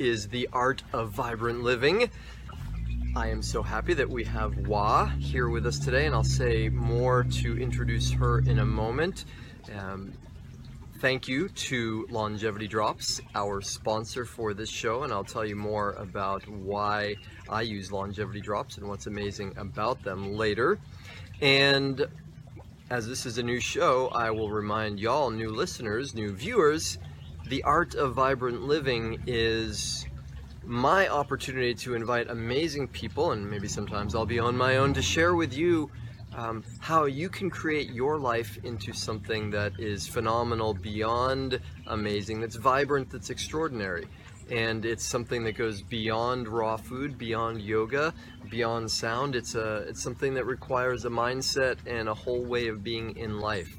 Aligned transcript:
is 0.00 0.28
The 0.28 0.48
Art 0.50 0.82
of 0.94 1.10
Vibrant 1.10 1.62
Living. 1.62 2.10
I 3.14 3.28
am 3.28 3.42
so 3.42 3.62
happy 3.62 3.92
that 3.92 4.08
we 4.08 4.24
have 4.24 4.66
Wah 4.66 5.06
here 5.18 5.50
with 5.50 5.66
us 5.66 5.78
today, 5.78 6.06
and 6.06 6.14
I'll 6.14 6.24
say 6.24 6.70
more 6.70 7.24
to 7.24 7.58
introduce 7.60 8.10
her 8.12 8.38
in 8.38 8.60
a 8.60 8.64
moment. 8.64 9.26
Um, 9.78 10.14
thank 11.00 11.28
you 11.28 11.50
to 11.50 12.06
Longevity 12.08 12.66
Drops, 12.66 13.20
our 13.34 13.60
sponsor 13.60 14.24
for 14.24 14.54
this 14.54 14.70
show, 14.70 15.02
and 15.02 15.12
I'll 15.12 15.22
tell 15.22 15.44
you 15.44 15.54
more 15.56 15.92
about 15.92 16.48
why 16.48 17.16
I 17.50 17.60
use 17.60 17.92
Longevity 17.92 18.40
Drops 18.40 18.78
and 18.78 18.88
what's 18.88 19.06
amazing 19.06 19.52
about 19.58 20.02
them 20.02 20.32
later. 20.32 20.78
And 21.42 22.06
as 22.88 23.06
this 23.06 23.26
is 23.26 23.36
a 23.36 23.42
new 23.42 23.60
show, 23.60 24.08
I 24.08 24.30
will 24.30 24.50
remind 24.50 24.98
y'all, 24.98 25.30
new 25.30 25.50
listeners, 25.50 26.14
new 26.14 26.32
viewers, 26.32 26.96
the 27.50 27.64
art 27.64 27.96
of 27.96 28.14
vibrant 28.14 28.62
living 28.62 29.20
is 29.26 30.06
my 30.64 31.08
opportunity 31.08 31.74
to 31.74 31.94
invite 31.94 32.30
amazing 32.30 32.86
people, 32.86 33.32
and 33.32 33.50
maybe 33.50 33.66
sometimes 33.66 34.14
I'll 34.14 34.24
be 34.24 34.38
on 34.38 34.56
my 34.56 34.76
own, 34.76 34.94
to 34.94 35.02
share 35.02 35.34
with 35.34 35.52
you 35.52 35.90
um, 36.32 36.62
how 36.78 37.06
you 37.06 37.28
can 37.28 37.50
create 37.50 37.90
your 37.90 38.18
life 38.18 38.56
into 38.62 38.92
something 38.92 39.50
that 39.50 39.72
is 39.80 40.06
phenomenal, 40.06 40.74
beyond 40.74 41.60
amazing, 41.88 42.40
that's 42.40 42.54
vibrant, 42.54 43.10
that's 43.10 43.30
extraordinary. 43.30 44.06
And 44.48 44.84
it's 44.84 45.04
something 45.04 45.42
that 45.44 45.56
goes 45.56 45.82
beyond 45.82 46.46
raw 46.46 46.76
food, 46.76 47.18
beyond 47.18 47.62
yoga, 47.62 48.14
beyond 48.48 48.92
sound. 48.92 49.34
It's 49.34 49.56
a 49.56 49.84
it's 49.88 50.02
something 50.02 50.34
that 50.34 50.44
requires 50.44 51.04
a 51.04 51.08
mindset 51.08 51.78
and 51.86 52.08
a 52.08 52.14
whole 52.14 52.42
way 52.44 52.68
of 52.68 52.82
being 52.82 53.16
in 53.16 53.40
life. 53.40 53.76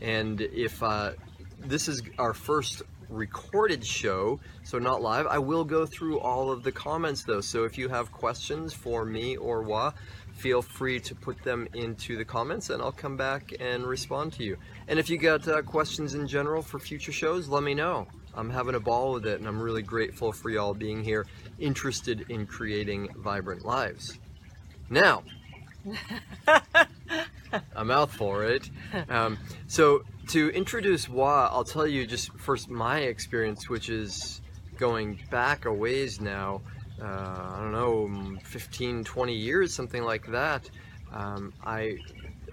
And 0.00 0.40
if 0.40 0.80
uh, 0.80 1.12
this 1.58 1.88
is 1.88 2.02
our 2.18 2.34
first 2.34 2.82
recorded 3.12 3.84
show, 3.84 4.40
so 4.64 4.78
not 4.78 5.02
live. 5.02 5.26
I 5.26 5.38
will 5.38 5.64
go 5.64 5.86
through 5.86 6.20
all 6.20 6.50
of 6.50 6.62
the 6.62 6.72
comments 6.72 7.24
though, 7.24 7.40
so 7.40 7.64
if 7.64 7.78
you 7.78 7.88
have 7.88 8.10
questions 8.10 8.72
for 8.72 9.04
me 9.04 9.36
or 9.36 9.62
Wah, 9.62 9.92
feel 10.32 10.62
free 10.62 10.98
to 11.00 11.14
put 11.14 11.42
them 11.42 11.68
into 11.74 12.16
the 12.16 12.24
comments 12.24 12.70
and 12.70 12.82
I'll 12.82 12.92
come 12.92 13.16
back 13.16 13.52
and 13.60 13.84
respond 13.86 14.32
to 14.34 14.44
you. 14.44 14.56
And 14.88 14.98
if 14.98 15.08
you 15.10 15.18
got 15.18 15.46
uh, 15.46 15.62
questions 15.62 16.14
in 16.14 16.26
general 16.26 16.62
for 16.62 16.78
future 16.78 17.12
shows, 17.12 17.48
let 17.48 17.62
me 17.62 17.74
know. 17.74 18.06
I'm 18.34 18.50
having 18.50 18.74
a 18.74 18.80
ball 18.80 19.12
with 19.12 19.26
it 19.26 19.38
and 19.38 19.46
I'm 19.46 19.60
really 19.60 19.82
grateful 19.82 20.32
for 20.32 20.50
y'all 20.50 20.74
being 20.74 21.04
here, 21.04 21.26
interested 21.58 22.26
in 22.30 22.46
creating 22.46 23.10
vibrant 23.18 23.64
lives. 23.64 24.18
Now, 24.88 25.22
a 27.76 27.84
mouthful, 27.84 28.34
right? 28.34 28.68
Um, 29.08 29.38
so 29.66 30.04
to 30.28 30.50
introduce 30.50 31.08
Wah, 31.08 31.48
I'll 31.50 31.64
tell 31.64 31.86
you 31.86 32.06
just 32.06 32.32
first 32.38 32.70
my 32.70 33.00
experience, 33.00 33.68
which 33.68 33.88
is 33.88 34.40
going 34.78 35.20
back 35.30 35.64
a 35.64 35.72
ways 35.72 36.20
now. 36.20 36.60
Uh, 37.00 37.04
I 37.04 37.56
don't 37.58 37.72
know, 37.72 38.38
15, 38.44 39.04
20 39.04 39.34
years, 39.34 39.74
something 39.74 40.04
like 40.04 40.26
that. 40.28 40.70
Um, 41.12 41.52
I 41.64 41.98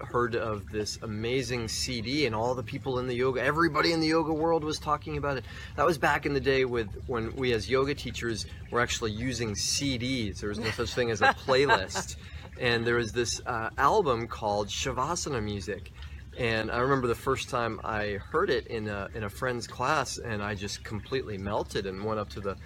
heard 0.00 0.34
of 0.34 0.68
this 0.70 0.98
amazing 1.02 1.68
CD 1.68 2.26
and 2.26 2.34
all 2.34 2.54
the 2.54 2.62
people 2.62 2.98
in 2.98 3.06
the 3.06 3.14
yoga, 3.14 3.42
everybody 3.42 3.92
in 3.92 4.00
the 4.00 4.06
yoga 4.06 4.32
world 4.32 4.64
was 4.64 4.78
talking 4.78 5.16
about 5.16 5.36
it. 5.36 5.44
That 5.76 5.86
was 5.86 5.98
back 5.98 6.26
in 6.26 6.32
the 6.32 6.40
day 6.40 6.64
with 6.64 6.88
when 7.06 7.34
we 7.36 7.52
as 7.52 7.68
yoga 7.68 7.94
teachers 7.94 8.46
were 8.70 8.80
actually 8.80 9.12
using 9.12 9.52
CDs. 9.52 10.40
There 10.40 10.48
was 10.48 10.58
no 10.58 10.70
such 10.70 10.94
thing 10.94 11.10
as 11.10 11.20
a 11.20 11.26
playlist. 11.46 12.16
and 12.58 12.84
there 12.86 12.96
was 12.96 13.12
this 13.12 13.40
uh, 13.46 13.70
album 13.78 14.26
called 14.26 14.68
Shavasana 14.68 15.42
Music. 15.42 15.92
And 16.38 16.70
I 16.70 16.78
remember 16.78 17.06
the 17.06 17.14
first 17.14 17.48
time 17.48 17.80
I 17.84 18.18
heard 18.30 18.50
it 18.50 18.66
in 18.68 18.88
a, 18.88 19.08
in 19.14 19.24
a 19.24 19.30
friend's 19.30 19.66
class, 19.66 20.18
and 20.18 20.42
I 20.42 20.54
just 20.54 20.84
completely 20.84 21.36
melted 21.36 21.86
and 21.86 22.04
went 22.04 22.20
up 22.20 22.30
to 22.30 22.40
the 22.40 22.56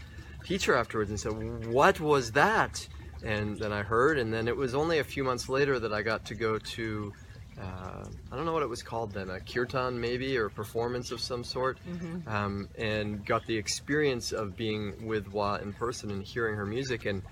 teacher 0.45 0.75
afterwards 0.75 1.11
and 1.11 1.19
said, 1.19 1.67
What 1.67 2.01
was 2.01 2.33
that? 2.33 2.87
And 3.25 3.59
then 3.59 3.73
I 3.73 3.83
heard, 3.83 4.19
and 4.19 4.33
then 4.33 4.49
it 4.49 4.57
was 4.57 4.75
only 4.75 4.99
a 4.99 5.05
few 5.05 5.25
months 5.25 5.49
later 5.49 5.79
that 5.79 5.93
I 5.95 6.03
got 6.03 6.27
to 6.27 6.35
go 6.35 6.59
to, 6.59 7.13
uh, 7.59 8.05
I 8.31 8.37
don't 8.37 8.45
know 8.45 8.53
what 8.53 8.63
it 8.63 8.69
was 8.69 8.83
called 8.83 9.13
then, 9.13 9.31
a 9.31 9.41
kirtan 9.41 9.99
maybe, 9.99 10.37
or 10.37 10.47
a 10.47 10.51
performance 10.51 11.11
of 11.11 11.21
some 11.21 11.43
sort, 11.43 11.79
mm-hmm. 11.89 12.29
um, 12.29 12.69
and 12.77 13.25
got 13.25 13.47
the 13.47 13.57
experience 13.57 14.33
of 14.33 14.57
being 14.57 15.07
with 15.07 15.33
Wah 15.33 15.57
in 15.57 15.73
person 15.73 16.11
and 16.11 16.23
hearing 16.23 16.55
her 16.55 16.67
music. 16.67 17.07
And 17.07 17.23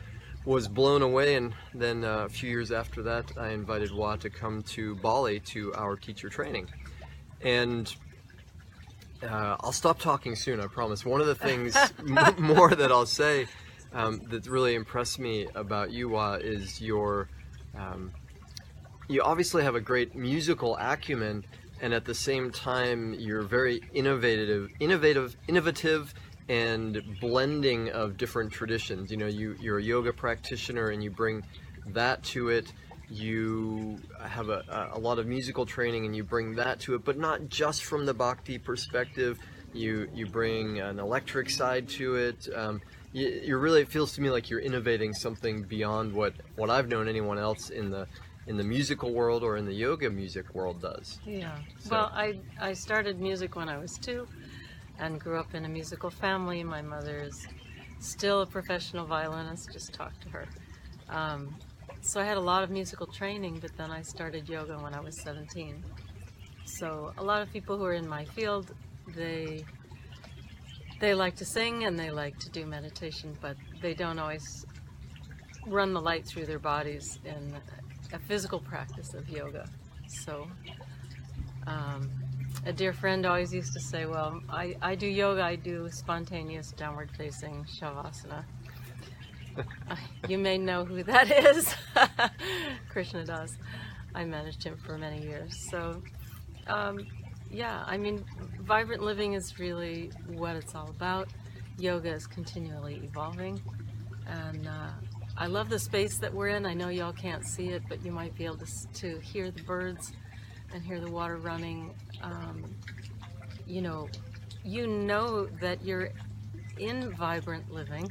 was 0.45 0.67
blown 0.67 1.03
away 1.03 1.37
and 1.37 1.55
then 1.75 2.05
uh, 2.05 2.25
a 2.25 2.29
few 2.29 2.51
years 2.51 2.73
after 2.73 3.03
that 3.03 3.31
I 3.39 3.51
invited 3.51 3.93
Wah 3.93 4.17
to 4.17 4.31
come 4.31 4.63
to 4.65 4.97
Bali 4.97 5.41
to 5.41 5.73
our 5.75 5.97
teacher 5.97 6.29
training. 6.29 6.69
And 7.41 7.95
uh, 9.23 9.57
I'll 9.61 9.73
stop 9.73 9.99
talking 10.01 10.35
soon 10.35 10.61
I 10.61 10.67
promise. 10.67 11.05
One 11.05 11.21
of 11.21 11.27
the 11.27 11.35
things 11.35 11.77
m- 11.99 12.35
more 12.39 12.75
that 12.75 12.91
I'll 12.91 13.07
say 13.07 13.47
um, 13.93 14.21
that 14.31 14.47
really 14.47 14.75
impressed 14.75 15.19
me 15.19 15.47
about 15.55 15.93
you 15.93 16.09
Wah 16.09 16.35
is 16.35 16.81
your 16.81 17.29
um, 17.79 18.13
you 19.09 19.23
obviously 19.23 19.63
have 19.63 19.75
a 19.75 19.81
great 19.81 20.15
musical 20.15 20.77
acumen 20.77 21.45
and 21.81 21.93
at 21.93 22.05
the 22.05 22.15
same 22.15 22.51
time 22.51 23.15
you're 23.15 23.43
very 23.43 23.83
innovative 23.93 24.71
innovative 24.81 25.37
innovative 25.49 26.15
and 26.53 27.03
blending 27.19 27.89
of 27.93 28.19
different 28.19 28.53
traditions. 28.53 29.11
You 29.11 29.17
know, 29.17 29.27
you, 29.27 29.57
you're 29.59 29.79
a 29.79 29.83
yoga 29.83 30.13
practitioner 30.13 30.91
and 30.91 31.03
you 31.03 31.11
bring 31.11 31.43
that 31.89 32.23
to 32.25 32.51
it. 32.51 32.71
You 33.09 33.99
have 34.21 34.51
a, 34.51 34.91
a 34.93 34.99
lot 34.99 35.19
of 35.19 35.27
musical 35.27 35.65
training 35.65 36.05
and 36.05 36.15
you 36.15 36.25
bring 36.25 36.55
that 36.57 36.79
to 36.81 36.95
it, 36.95 37.07
but 37.07 37.17
not 37.19 37.49
just 37.49 37.85
from 37.85 38.05
the 38.05 38.13
bhakti 38.13 38.59
perspective. 38.59 39.39
You, 39.73 40.11
you 40.15 40.27
bring 40.27 40.79
an 40.81 40.99
electric 40.99 41.49
side 41.49 41.89
to 41.91 42.17
it. 42.17 42.47
Um, 42.55 42.83
you, 43.15 43.29
you 43.43 43.57
really, 43.57 43.81
it 43.81 43.89
feels 43.89 44.13
to 44.17 44.21
me 44.21 44.29
like 44.29 44.51
you're 44.51 44.61
innovating 44.61 45.15
something 45.15 45.63
beyond 45.63 46.13
what, 46.13 46.35
what 46.57 46.69
I've 46.69 46.89
known 46.89 47.09
anyone 47.09 47.39
else 47.39 47.71
in 47.71 47.91
the 47.91 48.07
in 48.47 48.57
the 48.57 48.65
musical 48.65 49.13
world 49.13 49.45
or 49.45 49.57
in 49.57 49.67
the 49.67 49.73
yoga 49.73 50.11
music 50.11 50.53
world 50.53 50.83
does. 50.83 51.21
Yeah. 51.25 51.57
So. 51.79 51.91
Well, 51.93 52.13
I 52.13 52.39
I 52.61 52.73
started 52.73 53.21
music 53.21 53.55
when 53.55 53.69
I 53.69 53.79
was 53.79 53.99
two, 53.99 54.27
and 54.99 55.21
grew 55.21 55.39
up 55.39 55.55
in 55.55 55.65
a 55.65 55.69
musical 55.69 56.11
family. 56.11 56.63
My 56.63 56.83
mother 56.83 57.19
is 57.19 57.47
still 58.01 58.43
a 58.43 58.47
professional 58.47 59.07
violinist, 59.07 59.73
just 59.73 59.93
talked 59.93 60.23
to 60.23 60.29
her. 60.31 60.47
Um, 61.09 61.55
so 62.01 62.21
I 62.21 62.25
had 62.25 62.37
a 62.37 62.41
lot 62.41 62.65
of 62.65 62.71
musical 62.71 63.07
training, 63.07 63.59
but 63.61 63.77
then 63.77 63.91
I 63.91 64.03
started 64.03 64.49
yoga 64.49 64.77
when 64.79 64.95
I 64.95 65.01
was 65.01 65.21
17. 65.21 65.85
So 66.65 67.13
a 67.19 67.23
lot 67.23 67.43
of 67.43 67.53
people 67.53 67.77
who 67.79 67.85
are 67.85 67.95
in 67.95 68.09
my 68.09 68.25
field, 68.25 68.75
they 69.15 69.65
they 71.01 71.15
like 71.15 71.35
to 71.35 71.45
sing 71.45 71.85
and 71.85 71.99
they 71.99 72.11
like 72.11 72.39
to 72.39 72.51
do 72.51 72.65
meditation, 72.65 73.37
but 73.41 73.57
they 73.81 73.93
don't 73.93 74.21
always 74.21 74.65
run 75.67 75.93
the 75.93 76.01
light 76.01 76.25
through 76.25 76.47
their 76.47 76.61
bodies 76.61 77.19
in 77.25 77.57
a 78.13 78.19
physical 78.21 78.61
practice 78.61 79.13
of 79.13 79.29
yoga. 79.29 79.69
So 80.07 80.47
um, 81.67 82.11
a 82.65 82.73
dear 82.73 82.93
friend 82.93 83.27
always 83.27 83.53
used 83.53 83.73
to 83.73 83.81
say, 83.81 84.07
well, 84.07 84.41
I, 84.49 84.77
I 84.81 84.95
do 84.95 85.07
yoga, 85.07 85.43
I 85.43 85.57
do 85.57 85.89
spontaneous 85.91 86.73
downward 86.73 87.11
facing 87.17 87.65
shavasana. 87.65 88.45
you 90.29 90.39
may 90.39 90.59
know 90.59 90.85
who 90.85 91.03
that 91.03 91.31
is. 91.57 91.75
Krishna 92.89 93.25
does. 93.25 93.57
I 94.15 94.25
managed 94.25 94.63
him 94.63 94.77
for 94.77 94.97
many 94.97 95.23
years. 95.23 95.57
So, 95.71 96.03
um, 96.69 97.07
yeah, 97.51 97.83
I 97.87 97.97
mean, 97.97 98.25
vibrant 98.61 99.03
living 99.03 99.33
is 99.33 99.59
really 99.59 100.11
what 100.29 100.55
it's 100.55 100.75
all 100.75 100.89
about. 100.89 101.29
Yoga 101.79 102.13
is 102.13 102.27
continually 102.27 103.01
evolving. 103.03 103.61
And 104.27 104.69
uh, 104.69 104.91
I 105.37 105.47
love 105.47 105.69
the 105.69 105.79
space 105.79 106.19
that 106.19 106.33
we're 106.33 106.49
in. 106.49 106.65
I 106.65 106.75
know 106.75 106.89
y'all 106.89 107.13
can't 107.13 107.45
see 107.45 107.71
it, 107.71 107.83
but 107.89 108.05
you 108.05 108.13
might 108.13 108.37
be 108.37 108.45
able 108.45 108.59
to, 108.59 108.93
to 108.95 109.19
hear 109.19 109.51
the 109.51 109.63
birds 109.63 110.13
and 110.73 110.83
hear 110.83 111.01
the 111.01 111.11
water 111.11 111.37
running, 111.37 111.95
um, 112.23 112.65
you 113.67 113.81
know, 113.81 114.09
you 114.65 114.87
know 114.87 115.47
that 115.61 115.85
you're 115.85 116.11
in 116.79 117.13
vibrant 117.13 117.71
living 117.71 118.11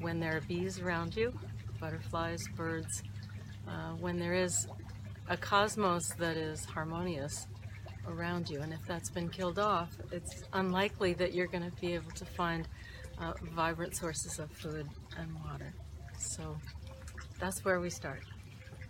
when 0.00 0.20
there 0.20 0.36
are 0.36 0.40
bees 0.42 0.80
around 0.80 1.16
you, 1.16 1.32
butterflies, 1.80 2.46
birds, 2.56 3.02
uh, 3.68 3.92
when 4.00 4.18
there 4.18 4.34
is 4.34 4.66
a 5.28 5.36
cosmos 5.36 6.10
that 6.18 6.36
is 6.36 6.64
harmonious 6.64 7.46
around 8.06 8.48
you. 8.50 8.60
And 8.60 8.72
if 8.72 8.84
that's 8.86 9.10
been 9.10 9.28
killed 9.28 9.58
off, 9.58 9.96
it's 10.10 10.44
unlikely 10.52 11.14
that 11.14 11.32
you're 11.32 11.46
going 11.46 11.68
to 11.68 11.80
be 11.80 11.94
able 11.94 12.10
to 12.12 12.24
find 12.24 12.68
uh, 13.18 13.32
vibrant 13.54 13.96
sources 13.96 14.38
of 14.38 14.50
food 14.50 14.88
and 15.16 15.34
water. 15.44 15.72
So 16.18 16.56
that's 17.38 17.64
where 17.64 17.80
we 17.80 17.90
start. 17.90 18.22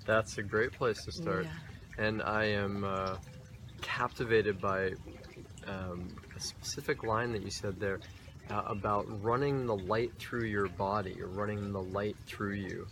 That's 0.06 0.38
a 0.38 0.42
great 0.42 0.72
place 0.72 1.04
to 1.04 1.12
start. 1.12 1.44
Yeah 1.44 1.71
and 1.98 2.22
I 2.22 2.44
am 2.44 2.84
uh, 2.84 3.16
captivated 3.80 4.60
by 4.60 4.92
um, 5.66 6.14
a 6.36 6.40
specific 6.40 7.02
line 7.04 7.32
that 7.32 7.42
you 7.42 7.50
said 7.50 7.78
there 7.78 8.00
uh, 8.50 8.62
about 8.66 9.06
running 9.22 9.66
the 9.66 9.76
light 9.76 10.12
through 10.18 10.44
your 10.44 10.68
body 10.68 11.20
or 11.20 11.26
running 11.28 11.72
the 11.72 11.82
light 11.82 12.16
through 12.26 12.54
you. 12.54 12.86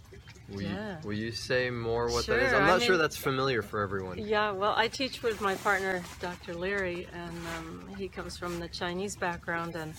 Will, 0.51 0.63
Yeah. 0.63 0.99
you, 1.03 1.09
will 1.09 1.15
you 1.15 1.33
say 1.33 1.71
more 1.71 2.09
what 2.11 2.27
that 2.27 2.41
is? 2.43 2.53
I'm 2.53 2.65
I 2.65 2.67
not 2.67 2.83
sure 2.83 2.97
that's 2.97 3.17
familiar 3.17 3.63
for 3.63 3.81
everyone. 3.83 4.19
Yeah, 4.19 4.51
well, 4.51 4.75
I 4.77 4.89
teach 4.89 5.23
with 5.23 5.41
my 5.41 5.55
partner, 5.57 6.03
Dr. 6.21 6.55
Leary, 6.55 7.07
and 7.13 7.39
um, 7.59 7.89
he 7.97 8.09
comes 8.09 8.37
from 8.37 8.59
the 8.59 8.69
Chinese 8.69 9.17
background. 9.17 9.77
And, 9.77 9.95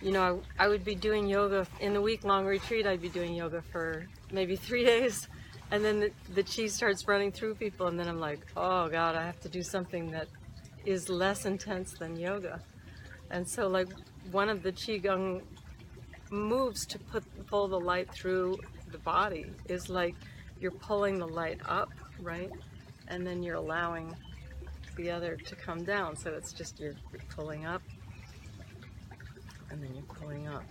you 0.00 0.12
know, 0.12 0.42
I, 0.58 0.64
I 0.64 0.68
would 0.68 0.84
be 0.84 0.94
doing 0.94 1.26
yoga 1.28 1.66
in 1.80 1.92
the 1.92 2.00
week 2.00 2.24
long 2.24 2.46
retreat, 2.46 2.86
I'd 2.86 3.02
be 3.02 3.08
doing 3.10 3.34
yoga 3.34 3.62
for 3.70 4.06
maybe 4.32 4.56
three 4.56 4.84
days. 4.92 5.28
And 5.70 5.84
then 5.84 6.00
the, 6.00 6.10
the 6.34 6.42
chi 6.42 6.66
starts 6.68 7.08
running 7.08 7.32
through 7.32 7.56
people, 7.56 7.88
and 7.88 7.98
then 7.98 8.08
I'm 8.08 8.20
like, 8.20 8.46
oh 8.56 8.88
God, 8.88 9.16
I 9.16 9.24
have 9.24 9.40
to 9.40 9.48
do 9.48 9.62
something 9.62 10.10
that 10.12 10.28
is 10.84 11.08
less 11.08 11.44
intense 11.44 11.94
than 11.94 12.16
yoga. 12.16 12.60
And 13.30 13.48
so, 13.48 13.66
like, 13.66 13.88
one 14.30 14.48
of 14.48 14.62
the 14.62 14.70
Qigong 14.70 15.42
moves 16.30 16.86
to 16.86 16.98
put 16.98 17.24
pull 17.46 17.68
the 17.68 17.78
light 17.78 18.10
through 18.12 18.58
the 18.90 18.98
body 18.98 19.46
is 19.68 19.88
like 19.88 20.14
you're 20.60 20.72
pulling 20.72 21.18
the 21.18 21.26
light 21.26 21.60
up, 21.66 21.90
right? 22.20 22.50
And 23.08 23.26
then 23.26 23.42
you're 23.42 23.56
allowing 23.56 24.14
the 24.96 25.10
other 25.10 25.36
to 25.36 25.56
come 25.56 25.84
down. 25.84 26.16
So 26.16 26.32
it's 26.32 26.52
just 26.52 26.80
you're, 26.80 26.94
you're 27.12 27.22
pulling 27.34 27.66
up 27.66 27.82
and 29.70 29.82
then 29.82 29.94
you're 29.94 30.04
pulling 30.04 30.48
up. 30.48 30.64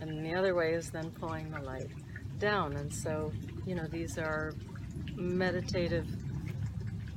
And 0.00 0.24
the 0.24 0.34
other 0.34 0.54
way 0.54 0.72
is 0.72 0.90
then 0.90 1.10
pulling 1.10 1.50
the 1.50 1.60
light 1.60 1.90
down. 2.40 2.74
And 2.74 2.92
so, 2.92 3.32
you 3.66 3.74
know, 3.76 3.86
these 3.86 4.18
are 4.18 4.54
meditative 5.14 6.08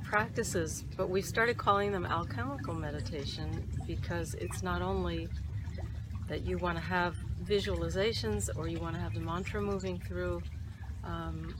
practices, 0.04 0.84
but 0.96 1.10
we 1.10 1.20
started 1.20 1.56
calling 1.56 1.90
them 1.90 2.06
alchemical 2.06 2.74
meditation 2.74 3.68
because 3.86 4.34
it's 4.34 4.62
not 4.62 4.80
only 4.82 5.28
that 6.28 6.46
you 6.46 6.58
want 6.58 6.76
to 6.76 6.84
have 6.84 7.16
visualizations 7.44 8.48
or 8.56 8.68
you 8.68 8.78
want 8.78 8.94
to 8.94 9.00
have 9.00 9.14
the 9.14 9.20
mantra 9.20 9.60
moving 9.60 9.98
through, 9.98 10.40
um, 11.02 11.54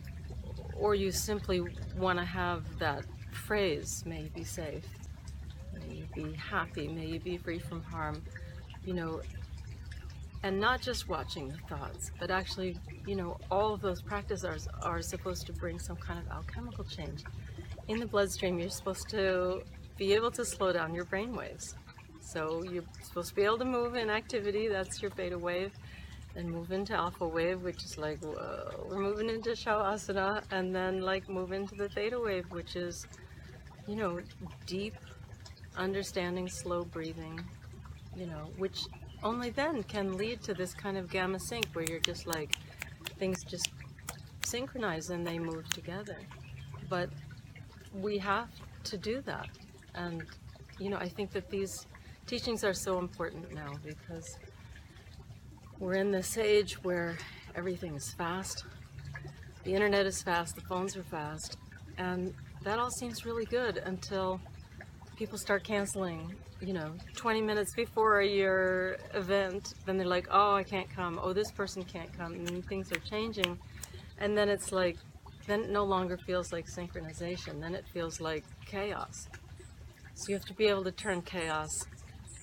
or 0.76 0.94
you 0.94 1.10
simply 1.10 1.62
want 1.96 2.18
to 2.18 2.24
have 2.24 2.78
that 2.78 3.04
phrase, 3.32 4.04
may 4.06 4.22
you 4.22 4.30
be 4.30 4.44
safe, 4.44 4.86
may 5.74 5.96
you 5.96 6.06
be 6.14 6.32
happy, 6.34 6.88
may 6.88 7.06
you 7.06 7.20
be 7.20 7.36
free 7.36 7.58
from 7.58 7.82
harm, 7.82 8.22
you 8.84 8.94
know, 8.94 9.20
and 10.44 10.60
not 10.60 10.82
just 10.82 11.08
watching 11.08 11.48
the 11.48 11.56
thoughts, 11.74 12.12
but 12.20 12.30
actually, 12.30 12.76
you 13.06 13.16
know, 13.16 13.38
all 13.50 13.72
of 13.72 13.80
those 13.80 14.02
practices 14.02 14.44
are, 14.44 14.58
are 14.82 15.00
supposed 15.00 15.46
to 15.46 15.54
bring 15.54 15.78
some 15.78 15.96
kind 15.96 16.20
of 16.20 16.30
alchemical 16.30 16.84
change. 16.84 17.24
In 17.88 17.98
the 17.98 18.04
bloodstream, 18.04 18.58
you're 18.58 18.68
supposed 18.68 19.08
to 19.08 19.62
be 19.96 20.12
able 20.12 20.30
to 20.32 20.44
slow 20.44 20.70
down 20.70 20.94
your 20.94 21.06
brain 21.06 21.34
waves. 21.34 21.76
So 22.20 22.62
you're 22.62 22.84
supposed 23.02 23.30
to 23.30 23.34
be 23.34 23.42
able 23.42 23.56
to 23.56 23.64
move 23.64 23.94
in 23.94 24.10
activity, 24.10 24.68
that's 24.68 25.00
your 25.00 25.10
beta 25.12 25.38
wave, 25.38 25.72
and 26.36 26.50
move 26.50 26.72
into 26.72 26.92
alpha 26.92 27.26
wave, 27.26 27.62
which 27.62 27.82
is 27.82 27.96
like, 27.96 28.22
whoa, 28.22 28.86
we're 28.90 29.00
moving 29.00 29.30
into 29.30 29.50
shavasana, 29.50 30.42
and 30.50 30.76
then 30.76 31.00
like 31.00 31.26
move 31.26 31.52
into 31.52 31.74
the 31.74 31.88
theta 31.88 32.20
wave, 32.20 32.44
which 32.50 32.76
is, 32.76 33.06
you 33.88 33.96
know, 33.96 34.20
deep 34.66 34.94
understanding, 35.78 36.48
slow 36.50 36.84
breathing, 36.84 37.42
you 38.14 38.26
know, 38.26 38.50
which 38.58 38.84
only 39.24 39.50
then 39.50 39.82
can 39.82 40.16
lead 40.16 40.42
to 40.42 40.54
this 40.54 40.74
kind 40.74 40.96
of 40.96 41.10
gamma 41.10 41.40
sync 41.40 41.66
where 41.72 41.84
you're 41.88 41.98
just 42.00 42.26
like, 42.26 42.54
things 43.18 43.42
just 43.42 43.70
synchronize 44.44 45.10
and 45.10 45.26
they 45.26 45.38
move 45.38 45.68
together. 45.70 46.18
But 46.88 47.08
we 47.94 48.18
have 48.18 48.48
to 48.84 48.98
do 48.98 49.22
that. 49.22 49.48
And, 49.94 50.24
you 50.78 50.90
know, 50.90 50.98
I 50.98 51.08
think 51.08 51.32
that 51.32 51.48
these 51.48 51.86
teachings 52.26 52.64
are 52.64 52.74
so 52.74 52.98
important 52.98 53.54
now 53.54 53.72
because 53.84 54.38
we're 55.78 55.94
in 55.94 56.10
this 56.10 56.36
age 56.36 56.82
where 56.84 57.16
everything 57.54 57.94
is 57.94 58.12
fast. 58.12 58.64
The 59.64 59.72
internet 59.72 60.04
is 60.04 60.22
fast, 60.22 60.54
the 60.54 60.60
phones 60.60 60.96
are 60.96 61.02
fast, 61.02 61.56
and 61.96 62.34
that 62.62 62.78
all 62.78 62.90
seems 62.90 63.24
really 63.24 63.46
good 63.46 63.78
until 63.78 64.40
people 65.16 65.38
start 65.38 65.64
canceling, 65.64 66.34
you 66.60 66.72
know, 66.72 66.92
20 67.16 67.40
minutes 67.40 67.74
before 67.74 68.20
your 68.22 68.96
event. 69.12 69.74
Then 69.86 69.96
they're 69.96 70.06
like, 70.06 70.28
oh, 70.30 70.54
I 70.54 70.62
can't 70.62 70.88
come. 70.90 71.18
Oh, 71.22 71.32
this 71.32 71.50
person 71.50 71.84
can't 71.84 72.12
come. 72.16 72.34
And 72.34 72.64
things 72.66 72.90
are 72.92 73.00
changing. 73.00 73.58
And 74.18 74.36
then 74.36 74.48
it's 74.48 74.72
like, 74.72 74.96
then 75.46 75.64
it 75.64 75.70
no 75.70 75.84
longer 75.84 76.16
feels 76.16 76.52
like 76.52 76.66
synchronization. 76.66 77.60
Then 77.60 77.74
it 77.74 77.84
feels 77.92 78.20
like 78.20 78.44
chaos. 78.66 79.28
So 80.14 80.28
you 80.28 80.34
have 80.34 80.46
to 80.46 80.54
be 80.54 80.66
able 80.66 80.84
to 80.84 80.92
turn 80.92 81.22
chaos 81.22 81.86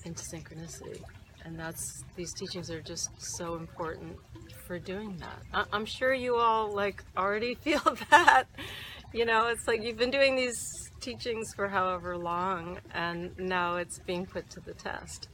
into 0.04 0.22
synchronicity. 0.22 1.02
And 1.44 1.58
that's, 1.58 2.04
these 2.16 2.32
teachings 2.32 2.70
are 2.70 2.80
just 2.80 3.10
so 3.20 3.56
important 3.56 4.16
for 4.66 4.78
doing 4.78 5.16
that. 5.18 5.42
I, 5.52 5.64
I'm 5.72 5.84
sure 5.84 6.14
you 6.14 6.36
all 6.36 6.72
like 6.72 7.02
already 7.16 7.54
feel 7.62 7.96
that. 8.10 8.44
You 9.14 9.26
know, 9.26 9.48
it's 9.48 9.68
like 9.68 9.82
you've 9.82 9.98
been 9.98 10.10
doing 10.10 10.36
these 10.36 10.90
teachings 11.00 11.52
for 11.52 11.68
however 11.68 12.16
long, 12.16 12.78
and 12.94 13.38
now 13.38 13.76
it's 13.76 13.98
being 13.98 14.24
put 14.24 14.48
to 14.50 14.60
the 14.60 14.72
test. 14.72 15.28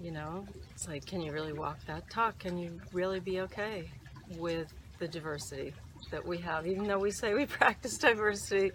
You 0.00 0.10
know, 0.10 0.44
it's 0.72 0.88
like, 0.88 1.06
can 1.06 1.20
you 1.20 1.30
really 1.30 1.52
walk 1.52 1.78
that 1.86 2.10
talk? 2.10 2.40
Can 2.40 2.58
you 2.58 2.80
really 2.92 3.20
be 3.20 3.40
okay 3.42 3.88
with 4.36 4.72
the 4.98 5.06
diversity 5.06 5.74
that 6.10 6.26
we 6.26 6.38
have? 6.38 6.66
Even 6.66 6.88
though 6.88 6.98
we 6.98 7.12
say 7.12 7.34
we 7.34 7.46
practice 7.60 7.98
diversity, 7.98 8.72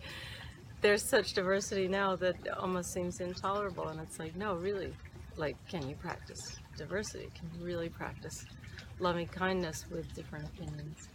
there's 0.80 1.04
such 1.04 1.34
diversity 1.34 1.90
now 1.90 2.16
that 2.16 2.36
almost 2.58 2.94
seems 2.94 3.20
intolerable. 3.20 3.90
And 3.90 4.00
it's 4.00 4.20
like, 4.20 4.38
no, 4.38 4.56
really, 4.56 4.94
like, 5.36 5.58
can 5.68 5.90
you 5.90 5.96
practice 5.96 6.62
diversity? 6.78 7.28
Can 7.36 7.50
you 7.60 7.66
really 7.66 7.90
practice 7.90 8.46
loving 9.00 9.28
kindness 9.28 9.84
with 9.92 10.14
different 10.16 10.46
opinions? 10.46 11.10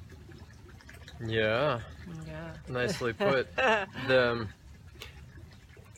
Yeah, 1.27 1.81
Yeah. 2.27 2.51
nicely 2.69 3.13
put. 3.19 3.55
the 3.57 4.31
um, 4.31 4.49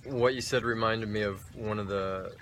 what 0.05 0.35
you 0.35 0.41
said 0.41 0.65
reminded 0.65 1.09
me 1.09 1.23
of 1.23 1.43
one 1.55 1.79
of 1.79 1.89
the 1.89 2.33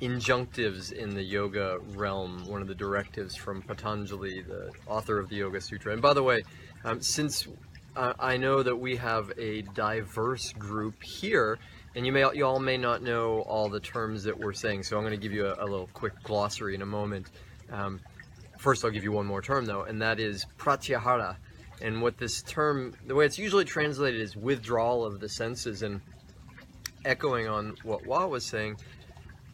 injunctives 0.00 0.92
in 0.92 1.14
the 1.14 1.22
yoga 1.22 1.78
realm, 1.94 2.44
one 2.46 2.62
of 2.62 2.68
the 2.68 2.74
directives 2.74 3.34
from 3.36 3.62
Patanjali, 3.62 4.42
the 4.42 4.70
author 4.86 5.18
of 5.18 5.28
the 5.28 5.36
Yoga 5.36 5.60
Sutra. 5.60 5.92
And 5.92 6.00
by 6.02 6.14
the 6.14 6.22
way, 6.22 6.42
um, 6.84 7.00
since 7.00 7.48
uh, 7.96 8.12
I 8.18 8.36
know 8.36 8.62
that 8.62 8.76
we 8.76 8.96
have 8.96 9.32
a 9.38 9.62
diverse 9.62 10.52
group 10.52 11.02
here, 11.02 11.58
and 11.96 12.06
you 12.06 12.12
may 12.12 12.24
you 12.34 12.44
all 12.46 12.60
may 12.60 12.76
not 12.76 13.02
know 13.02 13.40
all 13.42 13.68
the 13.68 13.80
terms 13.80 14.22
that 14.24 14.38
we're 14.38 14.52
saying, 14.52 14.84
so 14.84 14.96
I'm 14.96 15.02
going 15.02 15.18
to 15.18 15.22
give 15.22 15.32
you 15.32 15.46
a, 15.46 15.54
a 15.58 15.66
little 15.66 15.88
quick 15.92 16.12
glossary 16.22 16.74
in 16.74 16.82
a 16.82 16.86
moment. 16.86 17.28
Um, 17.72 18.00
first, 18.58 18.84
I'll 18.84 18.90
give 18.90 19.04
you 19.04 19.12
one 19.12 19.26
more 19.26 19.42
term 19.42 19.64
though, 19.64 19.82
and 19.82 20.00
that 20.02 20.20
is 20.20 20.46
pratyahara. 20.58 21.36
And 21.80 22.02
what 22.02 22.18
this 22.18 22.42
term, 22.42 22.94
the 23.06 23.14
way 23.14 23.26
it's 23.26 23.38
usually 23.38 23.64
translated, 23.64 24.20
is 24.20 24.36
withdrawal 24.36 25.04
of 25.04 25.20
the 25.20 25.28
senses. 25.28 25.82
And 25.82 26.00
echoing 27.04 27.46
on 27.48 27.76
what 27.82 28.06
Wah 28.06 28.26
was 28.26 28.44
saying, 28.44 28.76